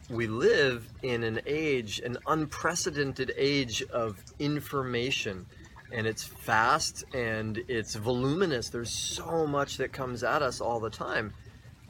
we 0.09 0.27
live 0.27 0.87
in 1.03 1.23
an 1.23 1.41
age, 1.45 1.99
an 1.99 2.17
unprecedented 2.27 3.33
age 3.35 3.83
of 3.83 4.23
information. 4.39 5.45
And 5.91 6.07
it's 6.07 6.23
fast 6.23 7.03
and 7.13 7.63
it's 7.67 7.95
voluminous. 7.95 8.69
There's 8.69 8.91
so 8.91 9.45
much 9.45 9.77
that 9.77 9.93
comes 9.93 10.23
at 10.23 10.41
us 10.41 10.61
all 10.61 10.79
the 10.79 10.89
time. 10.89 11.33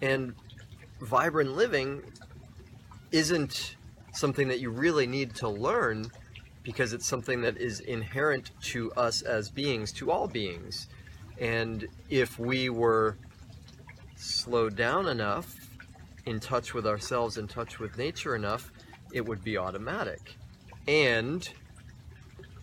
And 0.01 0.35
vibrant 0.99 1.55
living 1.55 2.03
isn't 3.11 3.75
something 4.13 4.47
that 4.49 4.59
you 4.59 4.69
really 4.69 5.07
need 5.07 5.35
to 5.35 5.49
learn 5.49 6.11
because 6.65 6.91
it's 6.91 7.05
something 7.05 7.41
that 7.41 7.57
is 7.57 7.79
inherent 7.79 8.51
to 8.59 8.91
us 8.93 9.21
as 9.21 9.49
beings, 9.49 9.93
to 9.93 10.11
all 10.11 10.27
beings. 10.27 10.87
And 11.39 11.87
if 12.09 12.37
we 12.39 12.69
were 12.69 13.17
slowed 14.17 14.75
down 14.75 15.07
enough, 15.07 15.55
in 16.25 16.39
touch 16.39 16.73
with 16.73 16.87
ourselves, 16.87 17.37
in 17.37 17.47
touch 17.47 17.79
with 17.79 17.97
nature 17.97 18.35
enough, 18.35 18.71
it 19.13 19.23
would 19.23 19.43
be 19.43 19.57
automatic. 19.57 20.35
And 20.87 21.47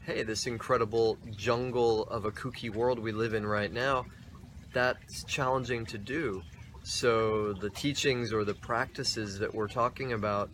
hey, 0.04 0.24
this 0.24 0.46
incredible 0.46 1.16
jungle 1.30 2.04
of 2.04 2.24
a 2.24 2.32
kooky 2.32 2.74
world 2.74 2.98
we 2.98 3.12
live 3.12 3.34
in 3.34 3.46
right 3.46 3.72
now, 3.72 4.04
that's 4.72 5.22
challenging 5.24 5.86
to 5.86 5.98
do. 5.98 6.42
So 6.82 7.52
the 7.52 7.70
teachings 7.70 8.32
or 8.32 8.44
the 8.44 8.54
practices 8.54 9.38
that 9.38 9.54
we're 9.54 9.68
talking 9.68 10.12
about 10.12 10.50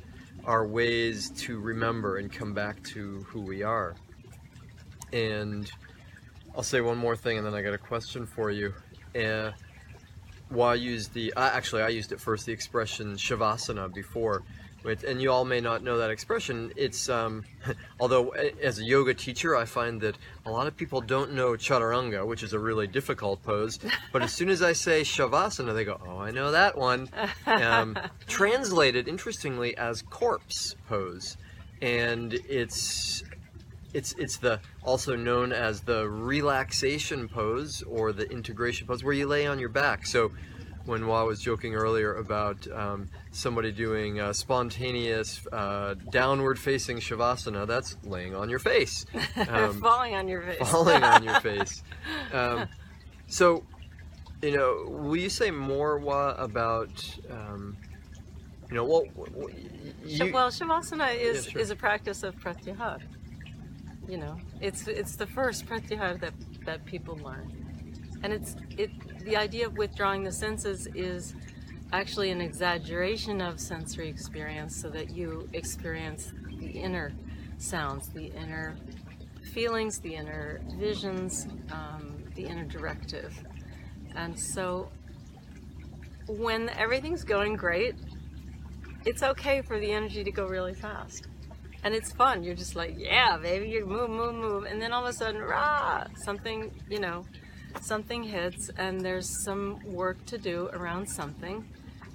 are 0.48 0.66
ways 0.66 1.28
to 1.28 1.60
remember 1.60 2.16
and 2.16 2.32
come 2.32 2.54
back 2.54 2.82
to 2.82 3.18
who 3.28 3.38
we 3.42 3.62
are. 3.62 3.94
And 5.12 5.70
I'll 6.56 6.62
say 6.62 6.80
one 6.80 6.96
more 6.96 7.16
thing 7.16 7.36
and 7.36 7.46
then 7.46 7.54
I 7.54 7.60
got 7.60 7.74
a 7.74 7.78
question 7.78 8.24
for 8.24 8.50
you. 8.50 8.72
Uh, 9.14 9.50
well, 10.50 10.68
I 10.68 10.74
used 10.74 11.12
the, 11.12 11.34
actually, 11.36 11.82
I 11.82 11.88
used 11.88 12.12
it 12.12 12.20
first, 12.20 12.46
the 12.46 12.52
expression 12.52 13.16
shavasana 13.16 13.92
before. 13.92 14.42
But, 14.82 15.02
and 15.02 15.20
you 15.20 15.32
all 15.32 15.44
may 15.44 15.60
not 15.60 15.82
know 15.82 15.98
that 15.98 16.10
expression. 16.10 16.72
It's, 16.76 17.08
um, 17.08 17.44
although 18.00 18.30
as 18.30 18.78
a 18.78 18.84
yoga 18.84 19.14
teacher, 19.14 19.56
I 19.56 19.64
find 19.64 20.00
that 20.02 20.16
a 20.46 20.50
lot 20.50 20.66
of 20.66 20.76
people 20.76 21.00
don't 21.00 21.32
know 21.32 21.52
chaturanga, 21.52 22.26
which 22.26 22.42
is 22.42 22.52
a 22.52 22.58
really 22.58 22.86
difficult 22.86 23.42
pose. 23.42 23.78
But 24.12 24.22
as 24.22 24.32
soon 24.32 24.48
as 24.48 24.62
I 24.62 24.72
say 24.72 25.02
shavasana, 25.02 25.74
they 25.74 25.84
go, 25.84 26.00
oh, 26.06 26.18
I 26.18 26.30
know 26.30 26.52
that 26.52 26.76
one. 26.78 27.08
Um, 27.46 27.98
translated, 28.26 29.08
interestingly, 29.08 29.76
as 29.76 30.02
corpse 30.02 30.76
pose. 30.88 31.36
And 31.80 32.34
it's 32.48 33.24
it's 33.94 34.14
it's 34.18 34.36
the 34.36 34.60
also 34.84 35.16
known 35.16 35.52
as 35.52 35.80
the 35.80 36.08
relaxation 36.08 37.28
pose 37.28 37.82
or 37.82 38.12
the 38.12 38.30
integration 38.30 38.86
pose 38.86 39.02
where 39.02 39.14
you 39.14 39.26
lay 39.26 39.46
on 39.46 39.58
your 39.58 39.68
back. 39.68 40.06
So 40.06 40.32
when 40.88 41.06
Wah 41.06 41.24
was 41.24 41.38
joking 41.40 41.74
earlier 41.74 42.14
about 42.14 42.66
um, 42.72 43.08
somebody 43.30 43.70
doing 43.72 44.20
a 44.20 44.32
spontaneous 44.32 45.46
uh, 45.52 45.94
downward 46.10 46.58
facing 46.58 46.96
shavasana, 46.98 47.66
that's 47.66 47.96
laying 48.04 48.34
on 48.34 48.48
your 48.48 48.58
face. 48.58 49.04
Um, 49.36 49.80
falling 49.80 50.14
on 50.14 50.26
your 50.28 50.42
face. 50.42 50.68
falling 50.70 51.02
on 51.02 51.22
your 51.22 51.40
face. 51.48 51.82
Um, 52.32 52.68
so, 53.26 53.64
you 54.42 54.56
know, 54.56 54.84
will 54.88 55.16
you 55.16 55.28
say 55.28 55.50
more 55.50 55.98
Wah 55.98 56.34
about, 56.38 56.90
um, 57.30 57.76
you 58.70 58.74
know, 58.76 58.84
well, 58.84 59.04
you, 60.04 60.32
well, 60.32 60.48
shavasana 60.50 61.14
is 61.14 61.46
Yeah, 61.46 61.52
sure. 61.52 61.60
is 61.60 61.70
a 61.70 61.76
practice 61.76 62.22
of 62.22 62.34
pratyahara. 62.36 63.00
You 64.08 64.16
know, 64.16 64.36
it's 64.62 64.88
it's 64.88 65.16
the 65.16 65.26
first 65.26 65.66
pratyahara 65.66 66.18
that 66.20 66.32
that 66.64 66.84
people 66.86 67.16
learn, 67.22 67.52
and 68.22 68.32
it's 68.32 68.56
it 68.78 68.90
the 69.28 69.36
idea 69.36 69.66
of 69.66 69.76
withdrawing 69.76 70.24
the 70.24 70.32
senses 70.32 70.88
is 70.94 71.34
actually 71.92 72.30
an 72.30 72.40
exaggeration 72.40 73.40
of 73.40 73.60
sensory 73.60 74.08
experience, 74.08 74.74
so 74.80 74.88
that 74.88 75.10
you 75.10 75.48
experience 75.52 76.32
the 76.58 76.70
inner 76.70 77.12
sounds, 77.58 78.08
the 78.08 78.26
inner 78.26 78.76
feelings, 79.52 79.98
the 80.00 80.14
inner 80.14 80.60
visions, 80.78 81.46
um, 81.70 82.22
the 82.34 82.44
inner 82.44 82.64
directive, 82.64 83.32
and 84.14 84.38
so 84.38 84.90
when 86.26 86.68
everything's 86.70 87.24
going 87.24 87.56
great, 87.56 87.94
it's 89.04 89.22
okay 89.22 89.62
for 89.62 89.78
the 89.78 89.90
energy 89.90 90.22
to 90.24 90.30
go 90.30 90.46
really 90.46 90.74
fast. 90.74 91.26
And 91.84 91.94
it's 91.94 92.12
fun. 92.12 92.42
You're 92.42 92.56
just 92.56 92.76
like, 92.76 92.96
yeah, 92.98 93.38
baby, 93.38 93.68
you 93.68 93.86
move, 93.86 94.10
move, 94.10 94.34
move. 94.34 94.64
And 94.64 94.82
then 94.82 94.92
all 94.92 95.04
of 95.06 95.08
a 95.08 95.12
sudden, 95.12 95.40
rah, 95.40 96.06
something, 96.16 96.70
you 96.90 96.98
know, 96.98 97.24
something 97.80 98.22
hits 98.22 98.70
and 98.76 99.00
there's 99.00 99.28
some 99.44 99.80
work 99.84 100.24
to 100.26 100.38
do 100.38 100.68
around 100.72 101.08
something. 101.08 101.66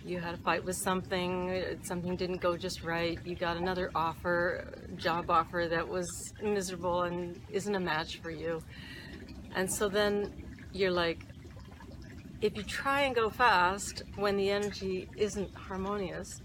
You 0.05 0.19
had 0.19 0.33
a 0.33 0.37
fight 0.37 0.65
with 0.65 0.75
something, 0.75 1.79
something 1.83 2.15
didn't 2.15 2.41
go 2.41 2.57
just 2.57 2.83
right. 2.83 3.17
You 3.25 3.35
got 3.35 3.55
another 3.55 3.89
offer, 3.95 4.67
job 4.97 5.29
offer 5.29 5.67
that 5.69 5.87
was 5.87 6.33
miserable 6.41 7.03
and 7.03 7.39
isn't 7.49 7.73
a 7.73 7.79
match 7.79 8.17
for 8.17 8.29
you. 8.29 8.61
And 9.55 9.71
so 9.71 9.87
then 9.87 10.33
you're 10.73 10.91
like, 10.91 11.25
if 12.41 12.57
you 12.57 12.63
try 12.63 13.01
and 13.01 13.15
go 13.15 13.29
fast 13.29 14.03
when 14.17 14.35
the 14.35 14.51
energy 14.51 15.07
isn't 15.15 15.55
harmonious, 15.55 16.41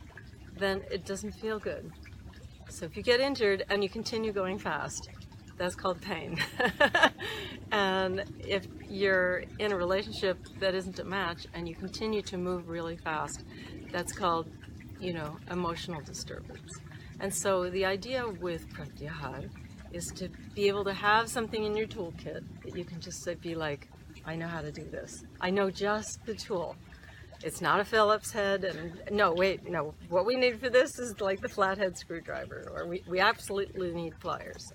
then 0.57 0.83
it 0.91 1.05
doesn't 1.05 1.33
feel 1.33 1.59
good. 1.59 1.91
So 2.69 2.85
if 2.85 2.97
you 2.97 3.03
get 3.03 3.19
injured 3.19 3.65
and 3.71 3.83
you 3.83 3.89
continue 3.89 4.33
going 4.33 4.59
fast, 4.59 5.09
that's 5.59 5.75
called 5.75 6.01
pain. 6.01 6.39
and 7.73 8.25
if 8.39 8.67
you're 8.89 9.45
in 9.59 9.73
a 9.73 9.77
relationship 9.77 10.39
that 10.61 10.75
isn't 10.75 10.99
a 10.99 11.05
match 11.05 11.47
and 11.53 11.69
you 11.69 11.75
continue 11.75 12.23
to 12.23 12.39
move 12.39 12.69
really 12.69 12.97
fast, 12.97 13.45
that's 13.91 14.13
called, 14.13 14.49
you 15.01 15.13
know, 15.13 15.37
emotional 15.51 16.01
disturbance. 16.01 16.79
And 17.21 17.35
so 17.35 17.69
the 17.69 17.85
idea 17.85 18.27
with 18.29 18.69
pratyahara 18.71 19.51
is 19.93 20.11
to 20.13 20.29
be 20.55 20.69
able 20.69 20.85
to 20.85 20.93
have 20.93 21.29
something 21.29 21.65
in 21.65 21.77
your 21.77 21.87
toolkit 21.87 22.45
that 22.65 22.77
you 22.77 22.85
can 22.85 23.01
just 23.01 23.27
be 23.41 23.55
like, 23.55 23.89
I 24.25 24.37
know 24.37 24.47
how 24.47 24.61
to 24.61 24.71
do 24.71 24.85
this. 24.85 25.25
I 25.41 25.51
know 25.51 25.71
just 25.71 26.25
the 26.27 26.35
tool. 26.35 26.77
It's 27.43 27.61
not 27.61 27.79
a 27.79 27.85
Phillips 27.85 28.33
head, 28.33 28.65
and 28.65 29.01
no, 29.13 29.33
wait, 29.33 29.69
no. 29.69 29.95
What 30.09 30.27
we 30.27 30.37
need 30.37 30.59
for 30.59 30.69
this 30.69 30.99
is 30.99 31.21
like 31.21 31.41
the 31.41 31.49
flathead 31.49 31.97
screwdriver, 31.97 32.71
or 32.75 32.87
we, 32.87 33.05
we 33.09 33.21
absolutely 33.21 33.93
need 33.95 34.19
pliers. 34.19 34.73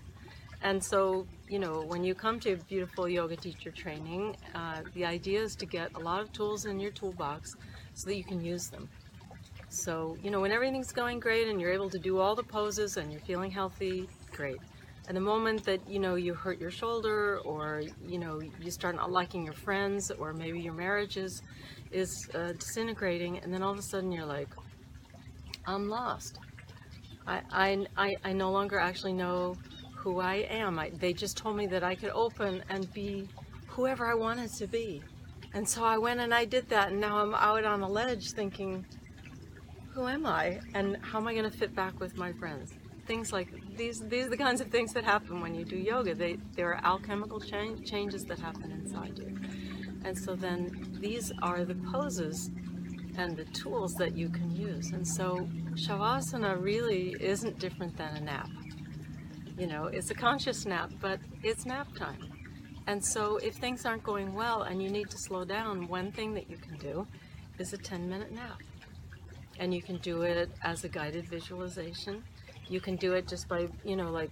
And 0.63 0.81
so, 0.81 1.27
you 1.49 1.59
know, 1.59 1.81
when 1.81 2.05
you 2.05 2.15
come 2.15 2.39
to 2.39 2.55
beautiful 2.69 3.07
yoga 3.09 3.35
teacher 3.35 3.69
training, 3.69 4.37
uh, 4.55 4.81
the 4.93 5.03
idea 5.03 5.41
is 5.41 5.57
to 5.57 5.65
get 5.65 5.93
a 5.95 5.99
lot 5.99 6.21
of 6.21 6.31
tools 6.31 6.65
in 6.65 6.79
your 6.79 6.91
toolbox 6.91 7.57
so 7.93 8.07
that 8.07 8.15
you 8.15 8.23
can 8.23 8.43
use 8.43 8.69
them. 8.69 8.87
So, 9.67 10.17
you 10.23 10.31
know, 10.31 10.39
when 10.39 10.53
everything's 10.53 10.93
going 10.93 11.19
great 11.19 11.49
and 11.49 11.59
you're 11.59 11.73
able 11.73 11.89
to 11.89 11.99
do 11.99 12.19
all 12.19 12.33
the 12.33 12.43
poses 12.43 12.95
and 12.95 13.11
you're 13.11 13.21
feeling 13.21 13.51
healthy, 13.51 14.07
great. 14.31 14.57
And 15.09 15.17
the 15.17 15.21
moment 15.21 15.65
that, 15.65 15.81
you 15.89 15.99
know, 15.99 16.15
you 16.15 16.33
hurt 16.33 16.61
your 16.61 16.71
shoulder 16.71 17.39
or, 17.39 17.83
you 18.07 18.17
know, 18.17 18.39
you 18.61 18.71
start 18.71 18.95
not 18.95 19.11
liking 19.11 19.43
your 19.43 19.53
friends 19.53 20.11
or 20.11 20.31
maybe 20.31 20.61
your 20.61 20.73
marriage 20.73 21.17
is, 21.17 21.41
is 21.91 22.29
uh, 22.33 22.53
disintegrating 22.53 23.39
and 23.39 23.53
then 23.53 23.61
all 23.61 23.73
of 23.73 23.79
a 23.79 23.81
sudden 23.81 24.13
you're 24.13 24.25
like, 24.25 24.47
I'm 25.67 25.89
lost. 25.89 26.39
I, 27.27 27.41
I, 27.51 27.85
I, 27.97 28.15
I 28.23 28.33
no 28.33 28.51
longer 28.51 28.79
actually 28.79 29.13
know 29.13 29.57
who 30.03 30.19
I 30.19 30.35
am. 30.49 30.77
I, 30.77 30.89
they 30.89 31.13
just 31.13 31.37
told 31.37 31.55
me 31.55 31.65
that 31.67 31.81
I 31.81 31.95
could 31.95 32.09
open 32.09 32.61
and 32.69 32.91
be 32.93 33.29
whoever 33.67 34.05
I 34.05 34.13
wanted 34.13 34.53
to 34.55 34.67
be. 34.67 35.01
And 35.53 35.67
so 35.67 35.85
I 35.85 35.97
went 35.97 36.19
and 36.19 36.33
I 36.33 36.43
did 36.43 36.67
that 36.69 36.91
and 36.91 36.99
now 36.99 37.19
I'm 37.19 37.33
out 37.33 37.63
on 37.63 37.81
a 37.81 37.87
ledge 37.87 38.31
thinking, 38.31 38.85
who 39.93 40.07
am 40.07 40.25
I? 40.25 40.59
And 40.73 40.97
how 41.01 41.19
am 41.19 41.27
I 41.27 41.33
going 41.33 41.49
to 41.49 41.57
fit 41.57 41.73
back 41.73 41.97
with 42.01 42.17
my 42.17 42.33
friends? 42.33 42.73
Things 43.05 43.31
like 43.31 43.47
these, 43.77 44.01
these 44.01 44.25
are 44.25 44.29
the 44.29 44.37
kinds 44.37 44.59
of 44.59 44.67
things 44.67 44.91
that 44.93 45.05
happen 45.05 45.39
when 45.39 45.55
you 45.55 45.63
do 45.63 45.77
yoga. 45.77 46.13
They, 46.13 46.37
there 46.55 46.69
are 46.69 46.83
alchemical 46.83 47.39
change, 47.39 47.89
changes 47.89 48.25
that 48.25 48.39
happen 48.39 48.71
inside 48.71 49.17
you. 49.17 49.39
And 50.03 50.17
so 50.17 50.35
then 50.35 50.97
these 50.99 51.31
are 51.41 51.63
the 51.63 51.75
poses 51.75 52.51
and 53.17 53.37
the 53.37 53.45
tools 53.45 53.93
that 53.95 54.17
you 54.17 54.27
can 54.27 54.53
use. 54.53 54.91
And 54.91 55.07
so 55.07 55.47
Shavasana 55.75 56.61
really 56.61 57.15
isn't 57.21 57.59
different 57.59 57.95
than 57.95 58.17
a 58.17 58.21
nap. 58.21 58.49
You 59.57 59.67
know, 59.67 59.85
it's 59.85 60.09
a 60.09 60.15
conscious 60.15 60.65
nap, 60.65 60.91
but 60.99 61.19
it's 61.43 61.65
nap 61.65 61.87
time. 61.95 62.31
And 62.87 63.03
so 63.03 63.37
if 63.37 63.55
things 63.55 63.85
aren't 63.85 64.03
going 64.03 64.33
well 64.33 64.63
and 64.63 64.81
you 64.81 64.89
need 64.89 65.09
to 65.11 65.17
slow 65.17 65.45
down, 65.45 65.87
one 65.87 66.11
thing 66.11 66.33
that 66.33 66.49
you 66.49 66.57
can 66.57 66.75
do 66.77 67.07
is 67.59 67.71
a 67.73 67.77
10 67.77 68.09
minute 68.09 68.31
nap. 68.31 68.61
And 69.59 69.73
you 69.73 69.81
can 69.81 69.97
do 69.97 70.23
it 70.23 70.49
as 70.63 70.83
a 70.83 70.89
guided 70.89 71.27
visualization. 71.29 72.23
You 72.67 72.81
can 72.81 72.95
do 72.95 73.13
it 73.13 73.27
just 73.27 73.47
by, 73.47 73.67
you 73.85 73.95
know, 73.95 74.09
like, 74.09 74.31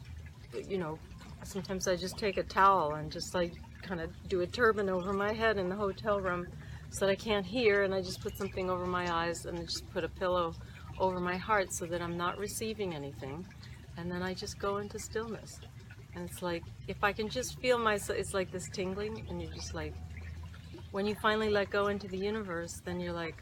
you 0.68 0.78
know, 0.78 0.98
sometimes 1.44 1.88
I 1.88 1.96
just 1.96 2.18
take 2.18 2.38
a 2.38 2.44
towel 2.44 2.96
and 2.96 3.12
just 3.12 3.34
like 3.36 3.54
kind 3.82 4.02
of 4.02 4.10
do 4.28 4.42
a 4.42 4.48
turban 4.48 4.90
over 4.90 5.14
my 5.14 5.34
head 5.34 5.58
in 5.58 5.70
the 5.70 5.76
hotel 5.76 6.20
room 6.20 6.48
so 6.90 7.06
that 7.06 7.12
I 7.12 7.16
can't 7.16 7.46
hear, 7.46 7.84
and 7.84 7.96
I 7.96 8.02
just 8.02 8.22
put 8.22 8.36
something 8.38 8.70
over 8.70 8.86
my 8.86 9.12
eyes 9.14 9.46
and 9.46 9.58
I 9.58 9.62
just 9.62 9.90
put 9.92 10.04
a 10.04 10.10
pillow 10.10 10.54
over 11.00 11.20
my 11.22 11.38
heart 11.38 11.74
so 11.74 11.86
that 11.86 12.02
I'm 12.02 12.18
not 12.18 12.38
receiving 12.38 12.94
anything. 12.94 13.46
And 13.98 14.12
then 14.12 14.24
I 14.24 14.34
just 14.34 14.60
go 14.60 14.78
into 14.78 15.00
stillness. 15.00 15.60
And 16.16 16.30
it's 16.30 16.42
like, 16.42 16.64
if 16.88 17.04
I 17.04 17.14
can 17.14 17.30
just 17.30 17.60
feel 17.60 17.78
myself, 17.78 18.20
it's 18.20 18.34
like 18.34 18.52
this 18.52 18.70
tingling, 18.70 19.26
and 19.30 19.42
you're 19.42 19.52
just 19.52 19.74
like, 19.74 19.94
when 20.92 21.06
you 21.06 21.16
finally 21.22 21.50
let 21.50 21.70
go 21.70 21.88
into 21.88 22.08
the 22.08 22.18
universe, 22.18 22.82
then 22.84 23.00
you're 23.00 23.14
like, 23.14 23.42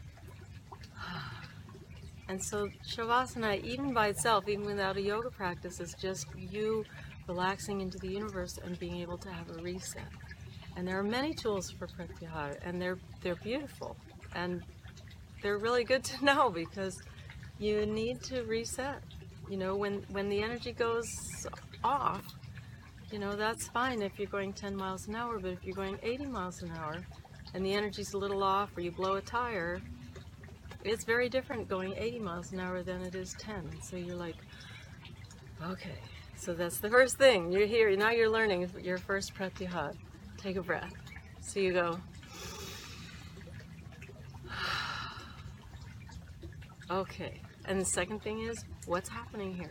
and 2.28 2.42
so 2.42 2.68
Shavasana, 2.86 3.62
even 3.64 3.92
by 3.92 4.08
itself, 4.08 4.48
even 4.48 4.64
without 4.64 4.96
a 4.96 5.02
yoga 5.02 5.30
practice, 5.30 5.80
is 5.80 5.94
just 5.94 6.26
you 6.36 6.84
relaxing 7.26 7.80
into 7.80 7.98
the 7.98 8.08
universe 8.08 8.58
and 8.64 8.78
being 8.78 8.96
able 8.96 9.18
to 9.18 9.30
have 9.30 9.50
a 9.50 9.62
reset. 9.62 10.02
And 10.76 10.86
there 10.86 10.98
are 10.98 11.04
many 11.04 11.34
tools 11.34 11.70
for 11.70 11.86
pratyahara, 11.88 12.58
and 12.64 12.80
they're 12.80 12.98
they're 13.22 13.36
beautiful, 13.36 13.96
and 14.34 14.62
they're 15.42 15.58
really 15.58 15.84
good 15.84 16.04
to 16.04 16.24
know 16.28 16.50
because 16.50 17.02
you 17.58 17.84
need 17.86 18.22
to 18.24 18.42
reset. 18.44 19.02
You 19.50 19.56
know, 19.56 19.74
when 19.74 20.04
when 20.12 20.28
the 20.28 20.40
energy 20.44 20.70
goes 20.70 21.44
off, 21.82 22.22
you 23.10 23.18
know 23.18 23.34
that's 23.34 23.66
fine 23.66 24.00
if 24.00 24.16
you're 24.16 24.28
going 24.28 24.52
10 24.52 24.76
miles 24.76 25.08
an 25.08 25.16
hour, 25.16 25.40
but 25.40 25.50
if 25.50 25.64
you're 25.64 25.74
going 25.74 25.98
80 26.04 26.26
miles 26.26 26.62
an 26.62 26.70
hour, 26.78 27.04
and 27.52 27.66
the 27.66 27.74
energy's 27.74 28.14
a 28.14 28.18
little 28.18 28.44
off, 28.44 28.70
or 28.76 28.80
you 28.80 28.92
blow 28.92 29.16
a 29.16 29.20
tire, 29.20 29.82
it's 30.84 31.02
very 31.02 31.28
different 31.28 31.68
going 31.68 31.94
80 31.96 32.20
miles 32.20 32.52
an 32.52 32.60
hour 32.60 32.84
than 32.84 33.02
it 33.02 33.16
is 33.16 33.34
10. 33.40 33.82
So 33.82 33.96
you're 33.96 34.14
like, 34.14 34.36
okay. 35.64 35.98
So 36.36 36.54
that's 36.54 36.78
the 36.78 36.88
first 36.88 37.18
thing. 37.18 37.50
You're 37.50 37.66
here 37.66 37.94
now. 37.96 38.10
You're 38.10 38.30
learning 38.30 38.70
your 38.80 38.98
first 38.98 39.34
pratyahara. 39.34 39.96
Take 40.38 40.54
a 40.56 40.62
breath. 40.62 40.94
So 41.40 41.58
you 41.58 41.72
go. 41.72 41.98
Okay. 46.90 47.40
And 47.66 47.80
the 47.80 47.84
second 47.84 48.20
thing 48.20 48.40
is, 48.40 48.64
what's 48.86 49.08
happening 49.08 49.54
here? 49.54 49.70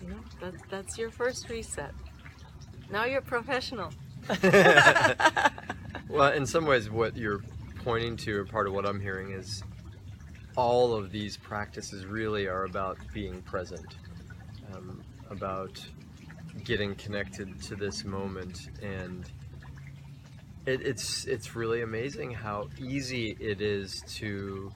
You 0.00 0.08
know, 0.08 0.20
that, 0.40 0.54
that's 0.68 0.98
your 0.98 1.10
first 1.10 1.48
reset. 1.48 1.92
Now 2.90 3.04
you're 3.04 3.20
professional. 3.20 3.90
well, 6.08 6.32
in 6.32 6.46
some 6.46 6.66
ways, 6.66 6.90
what 6.90 7.16
you're 7.16 7.42
pointing 7.84 8.16
to, 8.18 8.40
or 8.40 8.44
part 8.44 8.66
of 8.66 8.74
what 8.74 8.86
I'm 8.86 9.00
hearing, 9.00 9.32
is 9.32 9.62
all 10.56 10.94
of 10.94 11.10
these 11.10 11.36
practices 11.36 12.04
really 12.04 12.46
are 12.46 12.64
about 12.64 12.98
being 13.12 13.40
present, 13.42 13.96
um, 14.74 15.02
about 15.30 15.84
getting 16.64 16.94
connected 16.94 17.60
to 17.62 17.74
this 17.76 18.04
moment, 18.04 18.68
and 18.82 19.30
it, 20.66 20.82
it's 20.82 21.24
it's 21.24 21.56
really 21.56 21.82
amazing 21.82 22.32
how 22.32 22.68
easy 22.78 23.36
it 23.40 23.60
is 23.60 24.02
to 24.16 24.70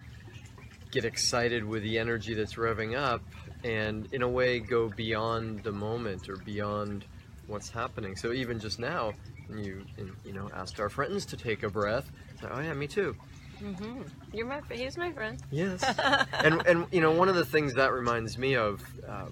get 0.97 1.05
excited 1.05 1.63
with 1.63 1.83
the 1.83 1.99
energy 1.99 2.33
that's 2.33 2.55
revving 2.55 2.97
up 2.97 3.21
and 3.65 4.09
in 4.13 4.23
a 4.23 4.29
way 4.29 4.59
go 4.59 4.89
beyond 4.89 5.63
the 5.63 5.71
moment 5.71 6.27
or 6.27 6.37
beyond 6.37 7.05
what's 7.49 7.69
happening. 7.69 8.17
So 8.17 8.33
even 8.33 8.59
just 8.59 8.79
now, 8.79 9.13
when 9.47 9.59
you 9.59 9.85
you 10.25 10.33
know 10.33 10.49
asked 10.55 10.81
our 10.81 10.89
friends 10.89 11.27
to 11.27 11.37
take 11.37 11.65
a 11.65 11.69
breath, 11.69 12.11
like, 12.43 12.51
oh 12.55 12.61
yeah, 12.61 12.73
me 12.73 12.87
too. 12.87 13.15
hmm 13.59 14.01
You're 14.33 14.47
my. 14.47 14.63
He's 14.71 14.97
my 14.97 15.13
friend. 15.13 15.39
Yes. 15.51 15.85
and 16.33 16.67
and 16.67 16.87
you 16.91 17.03
know 17.03 17.11
one 17.11 17.29
of 17.29 17.35
the 17.35 17.45
things 17.45 17.75
that 17.75 17.93
reminds 17.93 18.39
me 18.39 18.57
of. 18.57 18.83
Uh, 19.07 19.27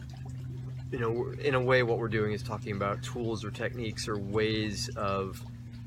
you 0.93 0.99
know, 1.01 1.33
in 1.43 1.55
a 1.55 1.61
way, 1.61 1.83
what 1.83 1.99
we're 1.99 2.09
doing 2.09 2.33
is 2.33 2.43
talking 2.43 2.77
about 2.77 3.03
tools 3.03 3.43
or 3.43 3.51
techniques 3.51 4.07
or 4.07 4.17
ways 4.19 4.91
of 4.97 5.43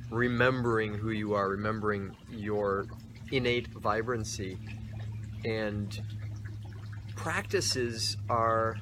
remembering 0.09 0.95
who 0.95 1.11
you 1.11 1.33
are, 1.35 1.47
remembering 1.47 2.13
your 2.29 2.87
innate 3.31 3.67
vibrancy. 3.67 4.57
And 5.47 6.01
practices 7.15 8.17
are 8.29 8.77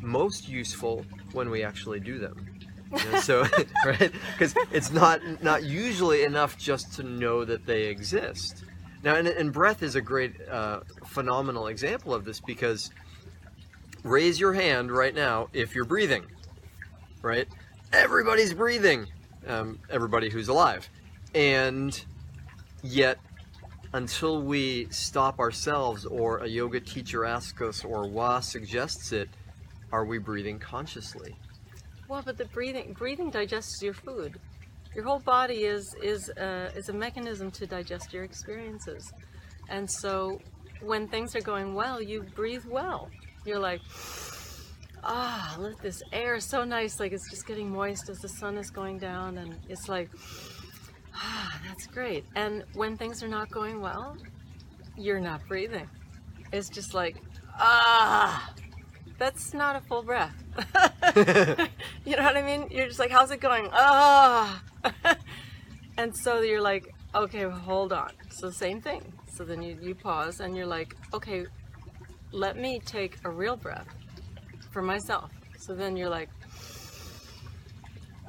most 0.00 0.48
useful 0.48 1.04
when 1.32 1.48
we 1.48 1.62
actually 1.62 2.00
do 2.00 2.18
them. 2.18 2.58
You 2.92 3.12
know, 3.12 3.20
so, 3.20 3.46
right? 3.86 4.12
Because 4.32 4.54
it's 4.72 4.90
not 4.90 5.20
not 5.42 5.62
usually 5.62 6.24
enough 6.24 6.58
just 6.58 6.94
to 6.94 7.02
know 7.02 7.44
that 7.44 7.66
they 7.66 7.84
exist. 7.84 8.64
Now, 9.02 9.14
and, 9.14 9.28
and 9.28 9.52
breath 9.52 9.84
is 9.84 9.94
a 9.94 10.00
great, 10.00 10.34
uh, 10.48 10.80
phenomenal 11.04 11.68
example 11.68 12.12
of 12.12 12.24
this 12.24 12.40
because 12.40 12.90
raise 14.02 14.40
your 14.40 14.52
hand 14.52 14.90
right 14.90 15.14
now 15.14 15.48
if 15.52 15.74
you're 15.74 15.84
breathing, 15.84 16.24
right? 17.22 17.46
Everybody's 17.92 18.52
breathing, 18.52 19.06
um, 19.46 19.78
everybody 19.90 20.28
who's 20.28 20.48
alive. 20.48 20.88
And 21.34 22.04
yet, 22.82 23.18
until 23.96 24.42
we 24.42 24.86
stop 24.90 25.40
ourselves 25.40 26.04
or 26.04 26.38
a 26.38 26.46
yoga 26.46 26.78
teacher 26.78 27.24
asks 27.24 27.62
us 27.62 27.82
or 27.82 28.06
Wah 28.06 28.40
suggests 28.40 29.10
it, 29.12 29.30
are 29.90 30.04
we 30.04 30.18
breathing 30.18 30.58
consciously? 30.58 31.34
Well, 32.06 32.22
but 32.22 32.36
the 32.36 32.44
breathing 32.44 32.92
breathing 32.92 33.30
digests 33.30 33.82
your 33.82 33.94
food. 33.94 34.38
Your 34.94 35.04
whole 35.04 35.20
body 35.20 35.64
is 35.64 35.94
is 36.02 36.28
uh, 36.30 36.70
is 36.76 36.90
a 36.90 36.92
mechanism 36.92 37.50
to 37.52 37.66
digest 37.66 38.12
your 38.12 38.22
experiences, 38.22 39.12
and 39.68 39.90
so 39.90 40.40
when 40.82 41.08
things 41.08 41.34
are 41.34 41.40
going 41.40 41.74
well, 41.74 42.00
you 42.00 42.22
breathe 42.34 42.64
well. 42.68 43.08
You're 43.46 43.58
like, 43.58 43.80
ah, 45.02 45.56
look, 45.58 45.80
this 45.80 46.02
air 46.12 46.38
so 46.38 46.64
nice. 46.64 47.00
Like 47.00 47.12
it's 47.12 47.30
just 47.30 47.46
getting 47.46 47.70
moist 47.70 48.08
as 48.10 48.18
the 48.18 48.28
sun 48.28 48.58
is 48.58 48.70
going 48.70 48.98
down, 48.98 49.38
and 49.38 49.56
it's 49.68 49.88
like, 49.88 50.10
ah, 51.16 51.60
that's 51.66 51.86
great. 51.86 52.24
And 52.34 52.64
when 52.74 52.96
things 52.96 53.22
are 53.22 53.28
not 53.28 53.50
going 53.50 53.80
well, 53.80 54.16
you're 54.96 55.20
not 55.20 55.46
breathing. 55.48 55.88
It's 56.52 56.68
just 56.68 56.94
like, 56.94 57.16
ah, 57.58 58.54
that's 59.18 59.54
not 59.54 59.76
a 59.76 59.80
full 59.80 60.02
breath. 60.02 60.34
you 62.04 62.16
know 62.16 62.22
what 62.22 62.36
I 62.36 62.42
mean? 62.42 62.68
You're 62.70 62.86
just 62.86 62.98
like, 62.98 63.10
how's 63.10 63.30
it 63.30 63.40
going? 63.40 63.68
Ah. 63.72 64.62
and 65.98 66.16
so 66.16 66.40
you're 66.40 66.60
like, 66.60 66.94
okay, 67.14 67.42
hold 67.42 67.92
on. 67.92 68.10
So 68.30 68.50
same 68.50 68.80
thing. 68.80 69.12
So 69.32 69.44
then 69.44 69.62
you, 69.62 69.78
you 69.80 69.94
pause 69.94 70.40
and 70.40 70.56
you're 70.56 70.66
like, 70.66 70.94
okay, 71.12 71.46
let 72.32 72.56
me 72.56 72.80
take 72.84 73.18
a 73.24 73.30
real 73.30 73.56
breath 73.56 73.88
for 74.70 74.82
myself. 74.82 75.30
So 75.58 75.74
then 75.74 75.96
you're 75.96 76.10
like, 76.10 76.28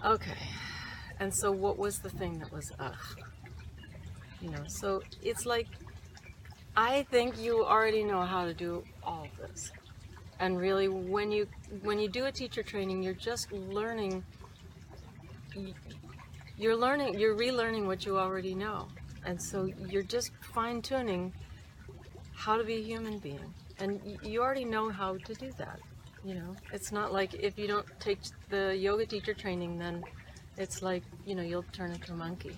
okay. 0.06 0.38
And 1.20 1.34
so 1.34 1.52
what 1.52 1.78
was 1.78 2.00
the 2.00 2.10
thing 2.10 2.40
that 2.40 2.52
was 2.52 2.72
ugh? 2.80 2.96
You 4.42 4.52
know, 4.52 4.64
so 4.68 5.02
it's 5.22 5.46
like 5.46 5.68
I 6.76 7.04
think 7.10 7.40
you 7.40 7.66
already 7.66 8.04
know 8.04 8.22
how 8.22 8.46
to 8.46 8.54
do 8.54 8.84
all 9.04 9.28
this. 9.40 9.72
And 10.40 10.60
really 10.60 10.88
when 10.88 11.32
you 11.32 11.48
when 11.82 11.98
you 12.00 12.08
do 12.08 12.26
a 12.26 12.32
teacher 12.32 12.62
training, 12.62 13.02
you're 13.02 13.14
just 13.14 13.52
learning 13.52 14.24
you're 16.58 16.76
learning 16.76 17.18
you're 17.18 17.36
relearning 17.36 17.88
what 17.88 18.06
you 18.06 18.18
already 18.20 18.54
know. 18.54 18.88
And 19.26 19.42
so 19.42 19.66
you're 19.90 20.04
just 20.04 20.32
fine 20.54 20.82
tuning 20.82 21.34
how 22.36 22.56
to 22.58 22.64
be 22.64 22.76
a 22.76 22.82
human 22.82 23.18
being. 23.18 23.54
And 23.80 24.00
you 24.24 24.42
already 24.42 24.66
know 24.66 24.90
how 24.90 25.18
to 25.18 25.34
do 25.34 25.52
that. 25.58 25.80
You 26.24 26.36
know, 26.36 26.56
it's 26.72 26.92
not 26.92 27.12
like 27.12 27.34
if 27.34 27.58
you 27.58 27.68
don't 27.68 27.88
take 28.00 28.20
the 28.50 28.76
yoga 28.76 29.06
teacher 29.06 29.34
training, 29.34 29.78
then 29.80 30.04
it's 30.58 30.82
like, 30.82 31.04
you 31.26 31.36
know, 31.36 31.44
you'll 31.44 31.66
turn 31.72 31.92
into 31.92 32.14
a 32.14 32.16
monkey. 32.16 32.58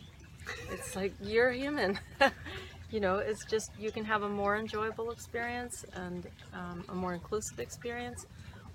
It's 0.72 0.96
like 0.96 1.14
you're 1.22 1.52
human. 1.52 2.00
you 2.92 3.00
know, 3.00 3.18
it's 3.18 3.46
just 3.46 3.72
you 3.78 3.92
can 3.92 4.06
have 4.06 4.24
a 4.24 4.30
more 4.30 4.58
enjoyable 4.58 5.12
experience 5.12 5.86
and 5.94 6.28
um, 6.54 6.84
a 6.90 6.96
more 6.96 7.14
inclusive 7.14 7.60
experience, 7.60 8.26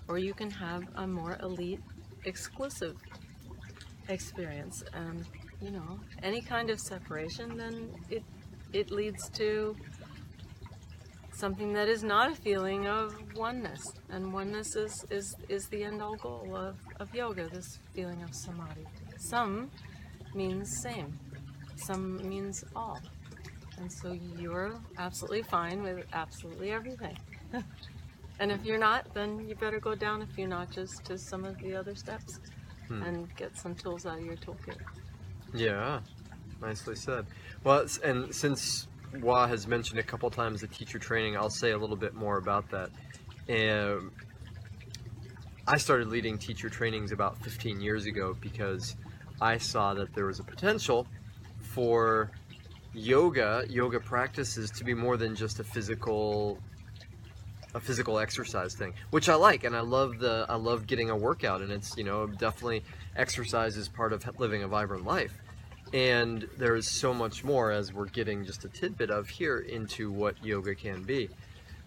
or 0.07 0.17
you 0.17 0.33
can 0.33 0.49
have 0.49 0.83
a 0.95 1.07
more 1.07 1.37
elite, 1.41 1.81
exclusive 2.23 2.95
experience. 4.07 4.83
And 4.93 5.25
you 5.61 5.71
know, 5.71 5.99
any 6.23 6.41
kind 6.41 6.69
of 6.69 6.79
separation, 6.79 7.57
then 7.57 7.89
it 8.09 8.23
it 8.73 8.91
leads 8.91 9.29
to 9.29 9.75
something 11.35 11.73
that 11.73 11.89
is 11.89 12.01
not 12.03 12.31
a 12.31 12.35
feeling 12.35 12.87
of 12.87 13.15
oneness. 13.35 13.83
And 14.09 14.31
oneness 14.31 14.75
is, 14.75 15.05
is, 15.09 15.35
is 15.49 15.67
the 15.67 15.83
end 15.83 16.01
all 16.01 16.15
goal 16.15 16.55
of, 16.55 16.77
of 16.99 17.13
yoga, 17.13 17.49
this 17.49 17.79
feeling 17.93 18.23
of 18.23 18.33
samadhi. 18.33 18.85
Some 19.17 19.71
means 20.33 20.81
same, 20.81 21.17
some 21.75 22.17
means 22.27 22.63
all. 22.75 22.99
And 23.77 23.91
so 23.91 24.17
you're 24.39 24.75
absolutely 24.97 25.43
fine 25.43 25.83
with 25.83 26.05
absolutely 26.13 26.71
everything. 26.71 27.17
and 28.39 28.51
if 28.51 28.63
you're 28.63 28.77
not, 28.77 29.13
then 29.13 29.47
you 29.47 29.55
better 29.55 29.79
go 29.79 29.95
down 29.95 30.21
a 30.21 30.27
few 30.27 30.47
notches 30.47 30.99
to 31.05 31.17
some 31.17 31.43
of 31.43 31.57
the 31.59 31.75
other 31.75 31.95
steps 31.95 32.39
hmm. 32.87 33.03
and 33.03 33.35
get 33.35 33.57
some 33.57 33.75
tools 33.75 34.05
out 34.05 34.19
of 34.19 34.25
your 34.25 34.37
toolkit. 34.37 34.77
Yeah, 35.53 35.99
nicely 36.61 36.95
said. 36.95 37.25
Well, 37.63 37.85
and 38.03 38.33
since 38.33 38.87
Wah 39.21 39.47
has 39.47 39.67
mentioned 39.67 39.99
a 39.99 40.03
couple 40.03 40.29
times 40.29 40.61
the 40.61 40.67
teacher 40.67 40.99
training. 40.99 41.37
I'll 41.37 41.49
say 41.49 41.71
a 41.71 41.77
little 41.77 41.95
bit 41.95 42.13
more 42.13 42.37
about 42.37 42.65
that. 42.71 42.89
Um, 43.49 44.11
I 45.67 45.77
started 45.77 46.07
leading 46.07 46.37
teacher 46.37 46.69
trainings 46.69 47.11
about 47.11 47.37
15 47.43 47.81
years 47.81 48.05
ago 48.05 48.35
because 48.39 48.95
I 49.41 49.57
saw 49.57 49.93
that 49.95 50.13
there 50.13 50.25
was 50.25 50.39
a 50.39 50.43
potential 50.43 51.07
for 51.59 52.31
yoga, 52.93 53.65
yoga 53.69 53.99
practices 53.99 54.71
to 54.71 54.83
be 54.83 54.93
more 54.93 55.17
than 55.17 55.35
just 55.35 55.59
a 55.59 55.63
physical 55.63 56.59
a 57.73 57.79
physical 57.79 58.19
exercise 58.19 58.73
thing, 58.73 58.93
which 59.09 59.27
I 59.27 59.35
like, 59.35 59.65
and 59.65 59.75
I 59.75 59.81
love 59.81 60.17
the 60.19 60.45
I 60.47 60.55
love 60.55 60.87
getting 60.87 61.09
a 61.09 61.15
workout, 61.15 61.61
and 61.61 61.71
it's 61.71 61.97
you 61.97 62.05
know 62.05 62.25
definitely 62.25 62.83
exercise 63.17 63.75
is 63.75 63.89
part 63.89 64.13
of 64.13 64.23
living 64.39 64.63
a 64.63 64.67
vibrant 64.67 65.05
life. 65.05 65.33
And 65.93 66.47
there 66.57 66.75
is 66.75 66.87
so 66.89 67.13
much 67.13 67.43
more 67.43 67.71
as 67.71 67.93
we're 67.93 68.07
getting 68.07 68.45
just 68.45 68.65
a 68.65 68.69
tidbit 68.69 69.11
of 69.11 69.29
here 69.29 69.59
into 69.59 70.11
what 70.11 70.43
yoga 70.43 70.73
can 70.73 71.03
be. 71.03 71.29